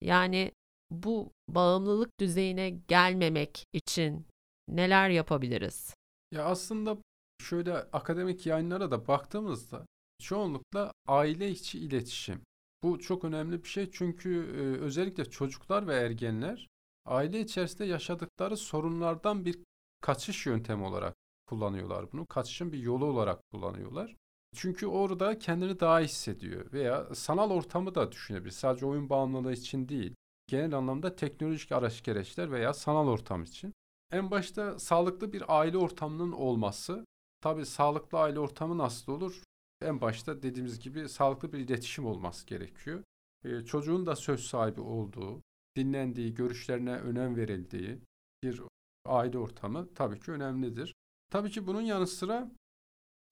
yani 0.00 0.52
bu 0.90 1.32
bağımlılık 1.48 2.20
düzeyine 2.20 2.70
gelmemek 2.70 3.64
için 3.72 4.26
neler 4.68 5.10
yapabiliriz? 5.10 5.94
Ya 6.32 6.44
aslında 6.44 6.98
şöyle 7.42 7.74
akademik 7.74 8.46
yayınlara 8.46 8.90
da 8.90 9.08
baktığımızda 9.08 9.86
çoğunlukla 10.22 10.92
aile 11.08 11.50
içi 11.50 11.78
iletişim. 11.78 12.42
Bu 12.82 12.98
çok 12.98 13.24
önemli 13.24 13.62
bir 13.62 13.68
şey 13.68 13.90
çünkü 13.90 14.30
e, 14.30 14.82
özellikle 14.82 15.24
çocuklar 15.24 15.86
ve 15.86 15.94
ergenler 15.94 16.68
aile 17.06 17.40
içerisinde 17.40 17.84
yaşadıkları 17.84 18.56
sorunlardan 18.56 19.44
bir 19.44 19.58
kaçış 20.00 20.46
yöntemi 20.46 20.84
olarak 20.84 21.14
kullanıyorlar 21.46 22.12
bunu. 22.12 22.26
Kaçışın 22.26 22.72
bir 22.72 22.78
yolu 22.78 23.04
olarak 23.04 23.40
kullanıyorlar. 23.52 24.16
Çünkü 24.54 24.86
orada 24.86 25.38
kendini 25.38 25.80
daha 25.80 26.00
iyi 26.00 26.04
hissediyor 26.04 26.72
veya 26.72 27.14
sanal 27.14 27.50
ortamı 27.50 27.94
da 27.94 28.12
düşünebilir. 28.12 28.50
Sadece 28.50 28.86
oyun 28.86 29.08
bağımlılığı 29.08 29.52
için 29.52 29.88
değil. 29.88 30.14
Genel 30.46 30.74
anlamda 30.74 31.16
teknolojik 31.16 31.72
araç 31.72 32.02
gereçler 32.02 32.52
veya 32.52 32.74
sanal 32.74 33.08
ortam 33.08 33.42
için. 33.42 33.74
En 34.12 34.30
başta 34.30 34.78
sağlıklı 34.78 35.32
bir 35.32 35.58
aile 35.58 35.78
ortamının 35.78 36.32
olması. 36.32 37.06
Tabii 37.40 37.66
sağlıklı 37.66 38.18
aile 38.18 38.38
ortamı 38.38 38.78
nasıl 38.78 39.12
olur? 39.12 39.42
En 39.82 40.00
başta 40.00 40.42
dediğimiz 40.42 40.80
gibi 40.80 41.08
sağlıklı 41.08 41.52
bir 41.52 41.58
iletişim 41.58 42.06
olması 42.06 42.46
gerekiyor. 42.46 43.02
Ee, 43.44 43.60
çocuğun 43.60 44.06
da 44.06 44.16
söz 44.16 44.40
sahibi 44.40 44.80
olduğu, 44.80 45.42
dinlendiği, 45.76 46.34
görüşlerine 46.34 46.96
önem 46.96 47.36
verildiği 47.36 47.98
bir 48.42 48.62
aile 49.06 49.38
ortamı 49.38 49.94
tabii 49.94 50.20
ki 50.20 50.32
önemlidir. 50.32 50.94
Tabii 51.30 51.50
ki 51.50 51.66
bunun 51.66 51.80
yanı 51.80 52.06
sıra 52.06 52.50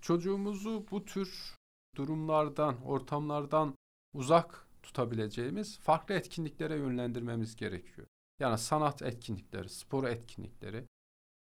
çocuğumuzu 0.03 0.87
bu 0.91 1.05
tür 1.05 1.57
durumlardan, 1.97 2.83
ortamlardan 2.85 3.75
uzak 4.15 4.69
tutabileceğimiz 4.83 5.79
farklı 5.79 6.15
etkinliklere 6.15 6.77
yönlendirmemiz 6.77 7.57
gerekiyor. 7.57 8.07
Yani 8.41 8.59
sanat 8.59 9.03
etkinlikleri, 9.03 9.69
spor 9.69 10.05
etkinlikleri. 10.05 10.87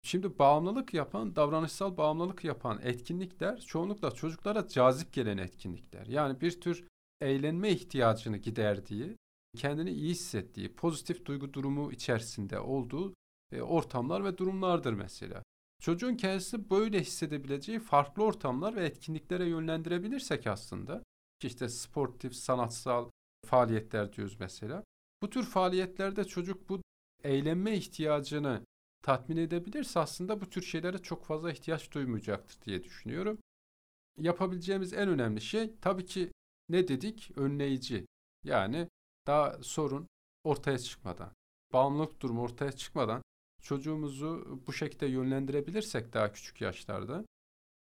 Şimdi 0.04 0.40
bağımlılık 0.40 0.94
yapan, 0.94 1.36
davranışsal 1.36 1.98
bağımlılık 1.98 2.44
yapan 2.44 2.80
etkinlikler 2.84 3.60
çoğunlukla 3.60 4.12
çocuklara 4.12 4.68
cazip 4.68 5.14
gelen 5.14 5.38
etkinlikler. 5.38 6.06
Yani 6.06 6.42
bir 6.42 6.62
tür 6.62 6.88
eğlenme 7.22 7.72
ihtiyacını 7.72 8.38
giderdiği, 8.38 9.18
kendini 9.58 9.92
iyi 9.92 10.12
hissettiği, 10.12 10.76
pozitif 10.76 11.26
duygu 11.26 11.54
durumu 11.54 11.92
içerisinde 11.92 12.60
olduğu 12.60 13.14
e, 13.52 13.62
ortamlar 13.62 14.24
ve 14.24 14.38
durumlardır 14.38 14.94
mesela. 14.94 15.44
Çocuğun 15.82 16.16
kendisi 16.16 16.70
böyle 16.70 17.02
hissedebileceği 17.02 17.80
farklı 17.80 18.24
ortamlar 18.24 18.76
ve 18.76 18.86
etkinliklere 18.86 19.50
yönlendirebilirsek 19.50 20.48
aslında 20.48 21.04
işte 21.44 21.70
sportif, 21.70 22.36
sanatsal 22.36 23.10
faaliyetler 23.46 24.14
diyoruz 24.14 24.38
mesela. 24.40 24.84
Bu 25.22 25.30
tür 25.30 25.44
faaliyetlerde 25.44 26.24
çocuk 26.24 26.70
bu 26.70 26.82
eğlenme 27.24 27.76
ihtiyacını 27.76 28.66
tatmin 29.04 29.38
edebilirse 29.38 30.00
aslında 30.00 30.42
bu 30.42 30.50
tür 30.50 30.62
şeylere 30.62 30.98
çok 30.98 31.26
fazla 31.26 31.52
ihtiyaç 31.52 31.92
duymayacaktır 31.92 32.62
diye 32.62 32.84
düşünüyorum. 32.84 33.40
Yapabileceğimiz 34.18 34.94
en 34.94 35.10
önemli 35.10 35.42
şey 35.42 35.76
tabii 35.82 36.06
ki 36.06 36.32
ne 36.70 36.88
dedik? 36.88 37.32
Önleyici. 37.36 38.06
Yani 38.44 38.88
daha 39.28 39.64
sorun 39.64 40.08
ortaya 40.44 40.80
çıkmadan, 40.80 41.34
bağımlılık 41.74 42.22
durumu 42.22 42.42
ortaya 42.42 42.72
çıkmadan 42.72 43.22
çocuğumuzu 43.62 44.62
bu 44.68 44.74
şekilde 44.74 45.06
yönlendirebilirsek 45.06 46.14
daha 46.14 46.32
küçük 46.32 46.62
yaşlarda 46.62 47.26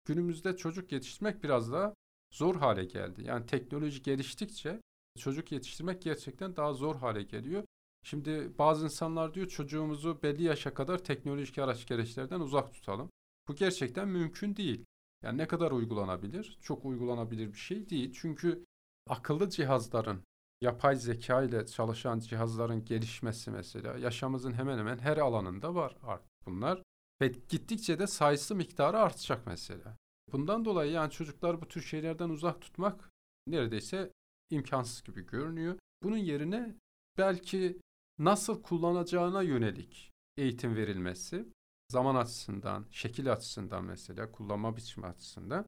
günümüzde 0.05 0.57
çocuk 0.57 0.93
yetiştirmek 0.93 1.43
biraz 1.43 1.73
daha 1.73 1.95
zor 2.33 2.57
hale 2.57 2.85
geldi. 2.85 3.23
Yani 3.25 3.47
teknoloji 3.47 4.03
geliştikçe 4.03 4.81
çocuk 5.19 5.53
yetiştirmek 5.53 6.03
gerçekten 6.03 6.57
daha 6.57 6.73
zor 6.73 6.97
hale 6.97 7.23
geliyor. 7.23 7.65
Şimdi 8.03 8.59
bazı 8.59 8.85
insanlar 8.85 9.35
diyor 9.35 9.49
çocuğumuzu 9.49 10.23
belli 10.23 10.43
yaşa 10.43 10.75
kadar 10.75 11.05
teknolojik 11.05 11.59
araç 11.59 11.87
gereçlerden 11.87 12.41
uzak 12.41 12.75
tutalım. 12.75 13.11
Bu 13.49 13.55
gerçekten 13.55 14.09
mümkün 14.09 14.57
değil. 14.57 14.85
Yani 15.23 15.39
ne 15.39 15.49
kadar 15.49 15.71
uygulanabilir? 15.71 16.59
Çok 16.63 16.85
uygulanabilir 16.85 17.53
bir 17.53 17.59
şey 17.59 17.89
değil. 17.89 18.13
Çünkü 18.15 18.65
akıllı 19.09 19.51
cihazların 19.51 20.23
yapay 20.61 20.97
zeka 20.97 21.43
ile 21.43 21.67
çalışan 21.67 22.19
cihazların 22.19 22.85
gelişmesi 22.85 23.51
mesela 23.51 23.99
yaşamımızın 23.99 24.53
hemen 24.53 24.79
hemen 24.79 24.99
her 24.99 25.17
alanında 25.17 25.75
var 25.75 25.97
artık 26.03 26.47
bunlar. 26.47 26.83
Ve 27.21 27.29
gittikçe 27.29 27.99
de 27.99 28.07
sayısı 28.07 28.55
miktarı 28.55 28.99
artacak 28.99 29.47
mesela. 29.47 29.97
Bundan 30.33 30.65
dolayı 30.65 30.93
yani 30.93 31.11
çocuklar 31.11 31.63
bu 31.63 31.69
tür 31.69 31.83
şeylerden 31.83 32.29
uzak 32.29 32.61
tutmak 32.61 33.11
neredeyse 33.47 34.13
imkansız 34.51 35.03
gibi 35.03 35.27
görünüyor. 35.27 35.79
Bunun 36.03 36.17
yerine 36.17 36.75
belki 37.19 37.79
nasıl 38.19 38.63
kullanacağına 38.63 39.43
yönelik 39.43 40.13
eğitim 40.37 40.77
verilmesi, 40.77 41.49
zaman 41.89 42.15
açısından, 42.15 42.87
şekil 42.91 43.33
açısından 43.33 43.85
mesela, 43.85 44.33
kullanma 44.33 44.77
biçimi 44.77 45.07
açısından 45.07 45.67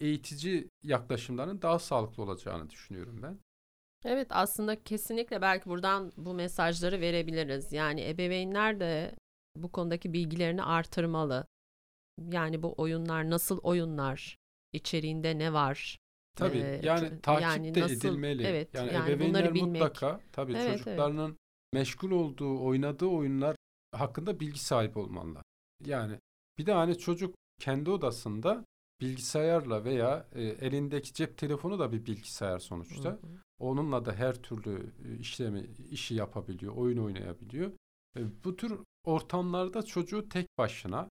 eğitici 0.00 0.68
yaklaşımların 0.82 1.62
daha 1.62 1.78
sağlıklı 1.78 2.22
olacağını 2.22 2.70
düşünüyorum 2.70 3.22
ben. 3.22 3.38
Evet 4.04 4.26
aslında 4.30 4.82
kesinlikle 4.82 5.40
belki 5.42 5.66
buradan 5.70 6.12
bu 6.16 6.34
mesajları 6.34 7.00
verebiliriz. 7.00 7.72
Yani 7.72 8.08
ebeveynler 8.08 8.80
de 8.80 9.14
bu 9.56 9.72
konudaki 9.72 10.12
bilgilerini 10.12 10.62
artırmalı. 10.62 11.46
Yani 12.30 12.62
bu 12.62 12.74
oyunlar 12.76 13.30
nasıl 13.30 13.58
oyunlar, 13.58 14.36
içeriğinde 14.72 15.38
ne 15.38 15.52
var? 15.52 15.98
Tabii 16.36 16.58
Ee, 16.58 16.80
yani 16.82 17.20
takip 17.20 17.42
yani 17.42 17.74
de 17.74 17.80
nasıl- 17.80 18.08
edilmeli. 18.08 18.42
evet, 18.46 18.74
yani, 18.74 18.92
yani 18.94 19.10
ebeveynler 19.10 19.52
mutlaka 19.52 20.20
tabii 20.32 20.52
Evet, 20.52 20.86
evet. 20.86 20.98
Meşgul 21.76 22.10
olduğu, 22.10 22.64
oynadığı 22.64 23.06
oyunlar 23.06 23.56
hakkında 23.92 24.40
bilgi 24.40 24.58
sahibi 24.58 24.98
olmalılar. 24.98 25.42
Yani 25.84 26.18
bir 26.58 26.66
de 26.66 26.72
hani 26.72 26.98
çocuk 26.98 27.34
kendi 27.60 27.90
odasında 27.90 28.64
bilgisayarla 29.00 29.84
veya 29.84 30.26
e, 30.32 30.42
elindeki 30.42 31.12
cep 31.12 31.38
telefonu 31.38 31.78
da 31.78 31.92
bir 31.92 32.06
bilgisayar 32.06 32.58
sonuçta. 32.58 33.08
Hı 33.08 33.12
hı. 33.12 33.18
Onunla 33.58 34.04
da 34.04 34.12
her 34.12 34.42
türlü 34.42 34.92
e, 35.04 35.18
işlemi 35.18 35.66
işi 35.90 36.14
yapabiliyor, 36.14 36.76
oyun 36.76 36.98
oynayabiliyor. 36.98 37.72
E, 38.16 38.20
bu 38.44 38.56
tür 38.56 38.80
ortamlarda 39.04 39.82
çocuğu 39.82 40.28
tek 40.28 40.46
başına 40.58 41.08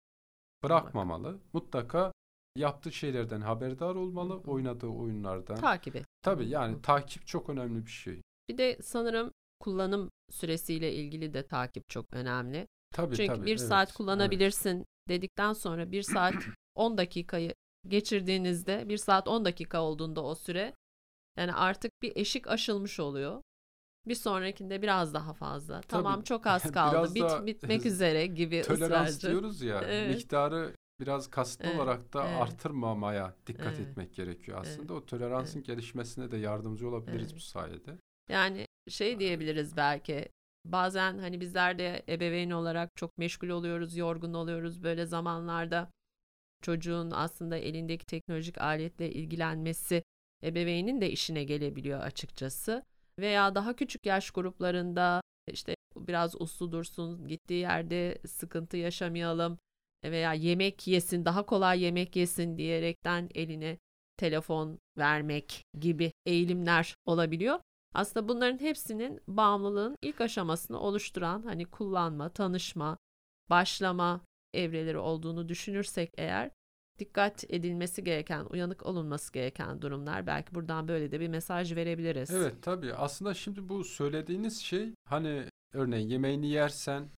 bırakmamalı. 0.63 1.39
Mutlaka 1.53 2.11
yaptığı 2.55 2.91
şeylerden 2.91 3.41
haberdar 3.41 3.95
olmalı, 3.95 4.37
oynadığı 4.37 4.87
oyunlardan. 4.87 5.55
Takip 5.55 5.95
et. 5.95 6.05
Tabii 6.21 6.49
yani 6.49 6.81
takip 6.81 7.27
çok 7.27 7.49
önemli 7.49 7.85
bir 7.85 7.91
şey. 7.91 8.21
Bir 8.49 8.57
de 8.57 8.77
sanırım 8.81 9.31
kullanım 9.61 10.09
süresiyle 10.31 10.93
ilgili 10.93 11.33
de 11.33 11.47
takip 11.47 11.89
çok 11.89 12.13
önemli. 12.13 12.67
Tabii 12.93 13.15
Çünkü 13.15 13.27
tabii. 13.27 13.45
bir 13.45 13.51
evet, 13.51 13.61
saat 13.61 13.87
evet. 13.87 13.97
kullanabilirsin 13.97 14.85
dedikten 15.09 15.53
sonra 15.53 15.91
bir 15.91 16.01
saat 16.01 16.33
10 16.75 16.97
dakikayı 16.97 17.53
geçirdiğinizde 17.87 18.89
bir 18.89 18.97
saat 18.97 19.27
10 19.27 19.45
dakika 19.45 19.81
olduğunda 19.81 20.23
o 20.23 20.35
süre 20.35 20.73
yani 21.37 21.53
artık 21.53 21.91
bir 22.01 22.15
eşik 22.15 22.47
aşılmış 22.47 22.99
oluyor. 22.99 23.41
Bir 24.07 24.15
sonrakinde 24.15 24.81
biraz 24.81 25.13
daha 25.13 25.33
fazla. 25.33 25.81
Tamam 25.81 26.21
çok 26.21 26.47
az 26.47 26.71
kaldı. 26.71 27.15
Biraz 27.15 27.45
Bit, 27.45 27.55
bitmek 27.55 27.85
üzere 27.91 28.27
gibi 28.27 28.61
Tolerans 28.61 29.09
ısrarcı. 29.09 29.27
diyoruz 29.29 29.61
ya, 29.61 29.81
Evet. 29.85 30.15
miktarı 30.15 30.75
biraz 30.99 31.29
kasıtlı 31.29 31.65
Evet, 31.65 31.79
olarak 31.79 32.13
da 32.13 32.27
evet. 32.27 32.41
artırmamaya 32.41 33.35
dikkat 33.47 33.67
Evet. 33.67 33.79
etmek 33.79 34.13
gerekiyor 34.15 34.57
aslında. 34.61 34.93
O 34.93 35.05
toleransın 35.05 35.63
gelişmesine 35.63 36.31
de 36.31 36.37
yardımcı 36.37 36.89
olabiliriz 36.89 37.27
Evet. 37.27 37.35
bu 37.35 37.39
sayede. 37.39 37.97
Yani 38.29 38.67
şey 38.89 39.19
diyebiliriz 39.19 39.77
belki 39.77 40.29
bazen 40.65 41.17
hani 41.17 41.41
bizler 41.41 41.79
de 41.79 42.03
ebeveyn 42.09 42.49
olarak 42.49 42.95
çok 42.95 43.17
meşgul 43.17 43.49
oluyoruz, 43.49 43.97
yorgun 43.97 44.33
oluyoruz 44.33 44.83
böyle 44.83 45.05
zamanlarda. 45.05 45.91
Çocuğun 46.61 47.11
aslında 47.11 47.57
elindeki 47.57 48.05
teknolojik 48.05 48.61
aletle 48.61 49.11
ilgilenmesi 49.11 50.03
ebeveynin 50.43 51.01
de 51.01 51.11
işine 51.11 51.43
gelebiliyor 51.43 51.99
açıkçası. 51.99 52.83
Veya 53.19 53.55
daha 53.55 53.75
küçük 53.75 54.05
yaş 54.05 54.31
gruplarında 54.31 55.21
işte 55.51 55.75
biraz 55.95 56.41
uslu 56.41 56.71
dursun, 56.71 57.27
gittiği 57.27 57.59
yerde 57.59 58.17
sıkıntı 58.27 58.77
yaşamayalım 58.77 59.57
veya 60.03 60.33
yemek 60.33 60.87
yesin, 60.87 61.25
daha 61.25 61.45
kolay 61.45 61.81
yemek 61.81 62.15
yesin 62.15 62.57
diyerekten 62.57 63.29
eline 63.35 63.77
telefon 64.17 64.79
vermek 64.97 65.61
gibi 65.79 66.11
eğilimler 66.25 66.95
olabiliyor. 67.05 67.59
Aslında 67.93 68.27
bunların 68.27 68.59
hepsinin 68.59 69.21
bağımlılığın 69.27 69.95
ilk 70.01 70.21
aşamasını 70.21 70.79
oluşturan 70.79 71.43
hani 71.43 71.65
kullanma, 71.65 72.29
tanışma, 72.29 72.97
başlama 73.49 74.21
evreleri 74.53 74.97
olduğunu 74.97 75.49
düşünürsek 75.49 76.11
eğer 76.17 76.51
dikkat 76.99 77.43
edilmesi 77.49 78.03
gereken, 78.03 78.45
uyanık 78.45 78.85
olunması 78.85 79.33
gereken 79.33 79.81
durumlar. 79.81 80.27
Belki 80.27 80.55
buradan 80.55 80.87
böyle 80.87 81.11
de 81.11 81.19
bir 81.19 81.27
mesaj 81.27 81.75
verebiliriz. 81.75 82.29
Evet 82.29 82.55
tabii 82.61 82.93
aslında 82.93 83.33
şimdi 83.33 83.69
bu 83.69 83.83
söylediğiniz 83.83 84.61
şey 84.61 84.93
hani 85.05 85.45
örneğin 85.73 86.09
yemeğini 86.09 86.47
yersen 86.47 87.09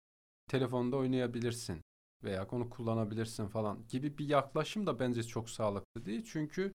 telefonda 0.49 0.97
oynayabilirsin. 0.97 1.81
veya 2.23 2.47
onu 2.51 2.69
kullanabilirsin 2.69 3.47
falan 3.47 3.87
gibi 3.89 4.17
bir 4.17 4.29
yaklaşım 4.29 4.87
da 4.87 4.99
bence 4.99 5.23
çok 5.23 5.49
sağlıklı 5.49 6.05
değil. 6.05 6.23
Çünkü 6.25 6.73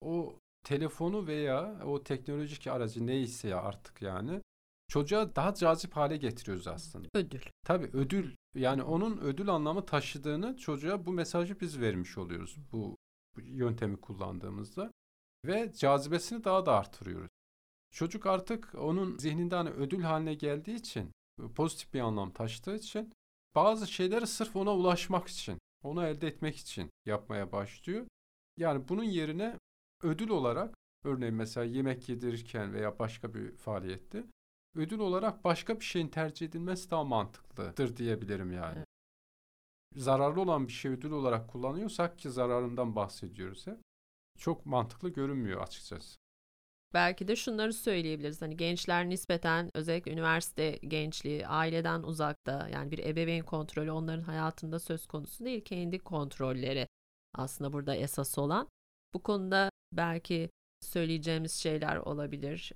o 0.00 0.38
telefonu 0.68 1.26
veya 1.26 1.80
o 1.84 2.02
teknolojik 2.02 2.66
aracı 2.66 3.06
neyse 3.06 3.48
ya 3.48 3.62
artık 3.62 4.02
yani 4.02 4.42
çocuğa 4.88 5.36
daha 5.36 5.54
cazip 5.54 5.96
hale 5.96 6.16
getiriyoruz 6.16 6.66
aslında. 6.66 7.08
Ödül. 7.14 7.40
Tabii 7.66 7.90
ödül 7.92 8.36
yani 8.54 8.82
onun 8.82 9.18
ödül 9.18 9.48
anlamı 9.48 9.86
taşıdığını 9.86 10.56
çocuğa 10.56 11.06
bu 11.06 11.12
mesajı 11.12 11.60
biz 11.60 11.80
vermiş 11.80 12.18
oluyoruz 12.18 12.56
bu, 12.72 12.96
bu 13.36 13.40
yöntemi 13.40 14.00
kullandığımızda 14.00 14.92
ve 15.44 15.72
cazibesini 15.72 16.44
daha 16.44 16.66
da 16.66 16.78
artırıyoruz. 16.78 17.30
Çocuk 17.90 18.26
artık 18.26 18.74
onun 18.74 19.18
zihninde 19.18 19.54
hani 19.54 19.70
ödül 19.70 20.02
haline 20.02 20.34
geldiği 20.34 20.76
için 20.76 21.12
pozitif 21.54 21.94
bir 21.94 22.00
anlam 22.00 22.32
taşıdığı 22.32 22.76
için 22.76 23.12
bazı 23.54 23.86
şeyleri 23.86 24.26
sırf 24.26 24.56
ona 24.56 24.74
ulaşmak 24.74 25.28
için, 25.28 25.58
onu 25.82 26.06
elde 26.06 26.26
etmek 26.26 26.56
için 26.56 26.90
yapmaya 27.06 27.52
başlıyor. 27.52 28.06
Yani 28.56 28.88
bunun 28.88 29.02
yerine 29.04 29.58
ödül 30.02 30.28
olarak 30.28 30.74
örneğin 31.04 31.34
mesela 31.34 31.64
yemek 31.64 32.08
yedirirken 32.08 32.74
veya 32.74 32.98
başka 32.98 33.34
bir 33.34 33.56
faaliyette 33.56 34.24
ödül 34.74 34.98
olarak 34.98 35.44
başka 35.44 35.80
bir 35.80 35.84
şeyin 35.84 36.08
tercih 36.08 36.46
edilmesi 36.46 36.90
daha 36.90 37.04
mantıklıdır 37.04 37.96
diyebilirim 37.96 38.52
yani. 38.52 38.76
Evet. 38.76 38.86
Zararlı 39.96 40.40
olan 40.40 40.68
bir 40.68 40.72
şey 40.72 40.90
ödül 40.90 41.10
olarak 41.10 41.48
kullanıyorsak 41.48 42.18
ki 42.18 42.30
zararından 42.30 42.96
bahsediyoruz 42.96 43.66
hep. 43.66 43.78
Çok 44.38 44.66
mantıklı 44.66 45.08
görünmüyor 45.08 45.62
açıkçası. 45.62 46.18
Belki 46.94 47.28
de 47.28 47.36
şunları 47.36 47.72
söyleyebiliriz. 47.72 48.42
Hani 48.42 48.56
gençler 48.56 49.08
nispeten 49.08 49.70
özellikle 49.74 50.12
üniversite 50.12 50.70
gençliği 50.70 51.46
aileden 51.46 52.02
uzakta 52.02 52.68
yani 52.68 52.90
bir 52.90 52.98
ebeveyn 52.98 53.44
kontrolü 53.44 53.90
onların 53.90 54.22
hayatında 54.22 54.78
söz 54.78 55.06
konusu 55.06 55.44
değil. 55.44 55.64
Kendi 55.64 55.98
kontrolleri 55.98 56.88
aslında 57.34 57.72
burada 57.72 57.94
esas 57.94 58.38
olan. 58.38 58.68
Bu 59.14 59.22
konuda 59.22 59.70
belki 59.92 60.50
söyleyeceğimiz 60.80 61.52
şeyler 61.52 61.96
olabilir. 61.96 62.72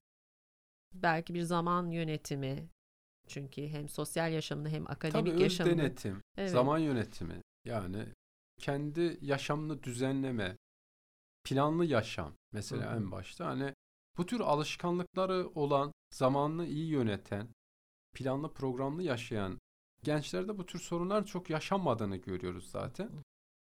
Belki 0.94 1.35
bir 1.35 1.42
zaman 1.42 1.90
yönetimi. 1.90 2.68
Çünkü 3.27 3.68
hem 3.68 3.88
sosyal 3.88 4.33
yaşamını 4.33 4.68
hem 4.68 4.90
akademik 4.90 5.33
Tabii, 5.33 5.42
yaşamını. 5.42 5.75
Tabii 5.75 5.83
denetim, 5.83 6.22
evet. 6.37 6.51
zaman 6.51 6.79
yönetimi. 6.79 7.40
Yani 7.64 8.07
kendi 8.61 9.18
yaşamını 9.20 9.83
düzenleme, 9.83 10.57
planlı 11.44 11.85
yaşam 11.85 12.35
mesela 12.53 12.87
Hı-hı. 12.87 12.96
en 12.96 13.11
başta. 13.11 13.46
Hani 13.46 13.75
bu 14.16 14.27
tür 14.27 14.40
alışkanlıkları 14.40 15.48
olan, 15.55 15.92
zamanını 16.14 16.66
iyi 16.66 16.88
yöneten, 16.88 17.48
planlı 18.14 18.53
programlı 18.53 19.03
yaşayan 19.03 19.59
gençlerde 20.03 20.59
bu 20.59 20.66
tür 20.66 20.79
sorunlar 20.79 21.27
çok 21.27 21.51
yaşanmadığını 21.51 22.16
görüyoruz 22.16 22.70
zaten. 22.70 23.11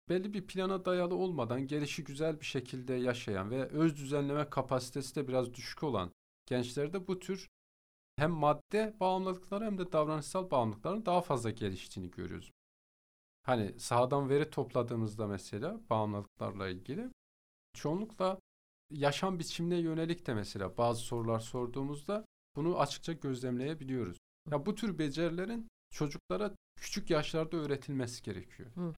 Belli 0.10 0.34
bir 0.34 0.48
plana 0.48 0.86
dayalı 0.86 1.16
olmadan 1.16 1.68
gelişi 1.68 2.04
güzel 2.04 2.40
bir 2.40 2.46
şekilde 2.46 2.94
yaşayan 2.94 3.52
ve 3.52 3.68
öz 3.68 3.96
düzenleme 3.96 4.50
kapasitesi 4.50 5.16
de 5.16 5.28
biraz 5.28 5.54
düşük 5.54 5.84
olan 5.84 6.12
gençlerde 6.46 7.08
bu 7.08 7.20
tür 7.20 7.50
hem 8.16 8.32
madde 8.32 8.96
bağımlılıkları 9.00 9.66
hem 9.66 9.78
de 9.78 9.92
davranışsal 9.92 10.52
bağımlılıkların 10.52 11.06
daha 11.06 11.22
fazla 11.22 11.50
geliştiğini 11.50 12.12
görüyoruz. 12.12 12.52
Hani 13.44 13.80
sahadan 13.80 14.30
veri 14.30 14.50
topladığımızda 14.50 15.28
mesela 15.28 15.82
bağımlılıklarla 15.90 16.70
ilgili 16.70 17.10
çoğunlukla 17.74 18.40
yaşam 18.92 19.40
biçimine 19.40 19.78
yönelik 19.78 20.28
de 20.28 20.34
mesela 20.34 20.78
bazı 20.78 21.02
sorular 21.02 21.40
sorduğumuzda 21.40 22.26
bunu 22.56 22.80
açıkça 22.80 23.14
gözlemleyebiliyoruz. 23.14 24.18
Ya 24.52 24.66
bu 24.66 24.76
tür 24.76 24.98
becerilerin 24.98 25.68
çocuklara 25.92 26.56
küçük 26.76 27.10
yaşlarda 27.10 27.58
öğretilmesi 27.58 28.24
gerekiyor. 28.24 28.70
Hı. 28.76 28.94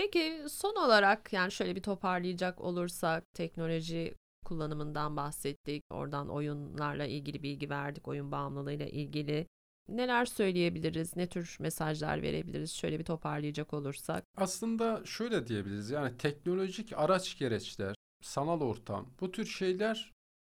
Peki 0.00 0.44
son 0.48 0.74
olarak 0.74 1.32
yani 1.32 1.52
şöyle 1.52 1.76
bir 1.76 1.82
toparlayacak 1.82 2.60
olursak 2.60 3.24
teknoloji 3.34 4.14
kullanımından 4.44 5.16
bahsettik. 5.16 5.84
Oradan 5.90 6.28
oyunlarla 6.28 7.06
ilgili 7.06 7.42
bilgi 7.42 7.70
verdik. 7.70 8.08
Oyun 8.08 8.32
bağımlılığıyla 8.32 8.86
ilgili. 8.86 9.46
Neler 9.88 10.24
söyleyebiliriz? 10.24 11.16
Ne 11.16 11.26
tür 11.26 11.56
mesajlar 11.60 12.22
verebiliriz? 12.22 12.72
Şöyle 12.72 12.98
bir 12.98 13.04
toparlayacak 13.04 13.74
olursak. 13.74 14.24
Aslında 14.36 15.02
şöyle 15.04 15.46
diyebiliriz. 15.46 15.90
Yani 15.90 16.16
teknolojik 16.16 16.92
araç 16.96 17.38
gereçler, 17.38 17.94
sanal 18.22 18.60
ortam 18.60 19.06
bu 19.20 19.32
tür 19.32 19.46
şeyler 19.46 20.12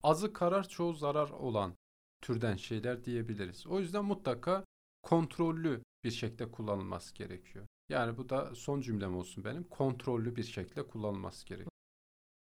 azı 0.03 0.33
karar 0.33 0.69
çoğu 0.69 0.93
zarar 0.93 1.31
olan 1.31 1.75
türden 2.23 2.57
şeyler 2.57 3.05
diyebiliriz. 3.05 3.67
O 3.67 3.81
yüzden 3.81 4.05
mutlaka 4.05 4.65
kontrollü 5.03 5.83
bir 6.05 6.11
şekilde 6.11 6.51
kullanılması 6.51 7.15
gerekiyor. 7.15 7.67
Yani 7.91 8.17
bu 8.17 8.29
da 8.29 8.55
son 8.55 8.81
cümlem 8.81 9.17
olsun 9.17 9.45
benim. 9.45 9.65
Kontrollü 9.65 10.37
bir 10.37 10.43
şekilde 10.43 10.87
kullanılması 10.87 11.47
gerekiyor. 11.47 11.71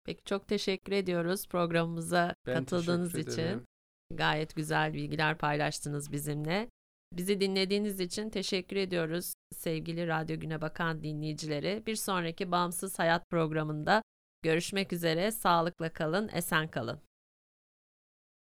Peki 0.06 0.24
çok 0.26 0.48
teşekkür 0.48 0.91
ediyoruz 0.91 1.48
programımıza 1.48 2.36
ben 2.48 2.60
katıldığınız 2.60 3.15
için. 3.15 3.65
Gayet 4.13 4.56
güzel 4.56 4.94
bilgiler 4.94 5.38
paylaştınız 5.38 6.12
bizimle. 6.12 6.70
Bizi 7.13 7.41
dinlediğiniz 7.41 8.00
için 8.00 8.30
teşekkür 8.30 8.76
ediyoruz 8.76 9.34
sevgili 9.56 10.08
Radyo 10.08 10.39
Güne 10.39 10.62
Bakan 10.62 11.04
dinleyicileri. 11.04 11.84
Bir 11.86 11.96
sonraki 11.96 12.52
Bağımsız 12.52 13.00
Hayat 13.00 13.30
programında 13.30 14.02
görüşmek 14.41 14.94
üzere. 14.94 15.32
Sağlıkla 15.32 15.94
kalın, 15.94 16.30
esen 16.34 16.67
kalın. 16.67 17.00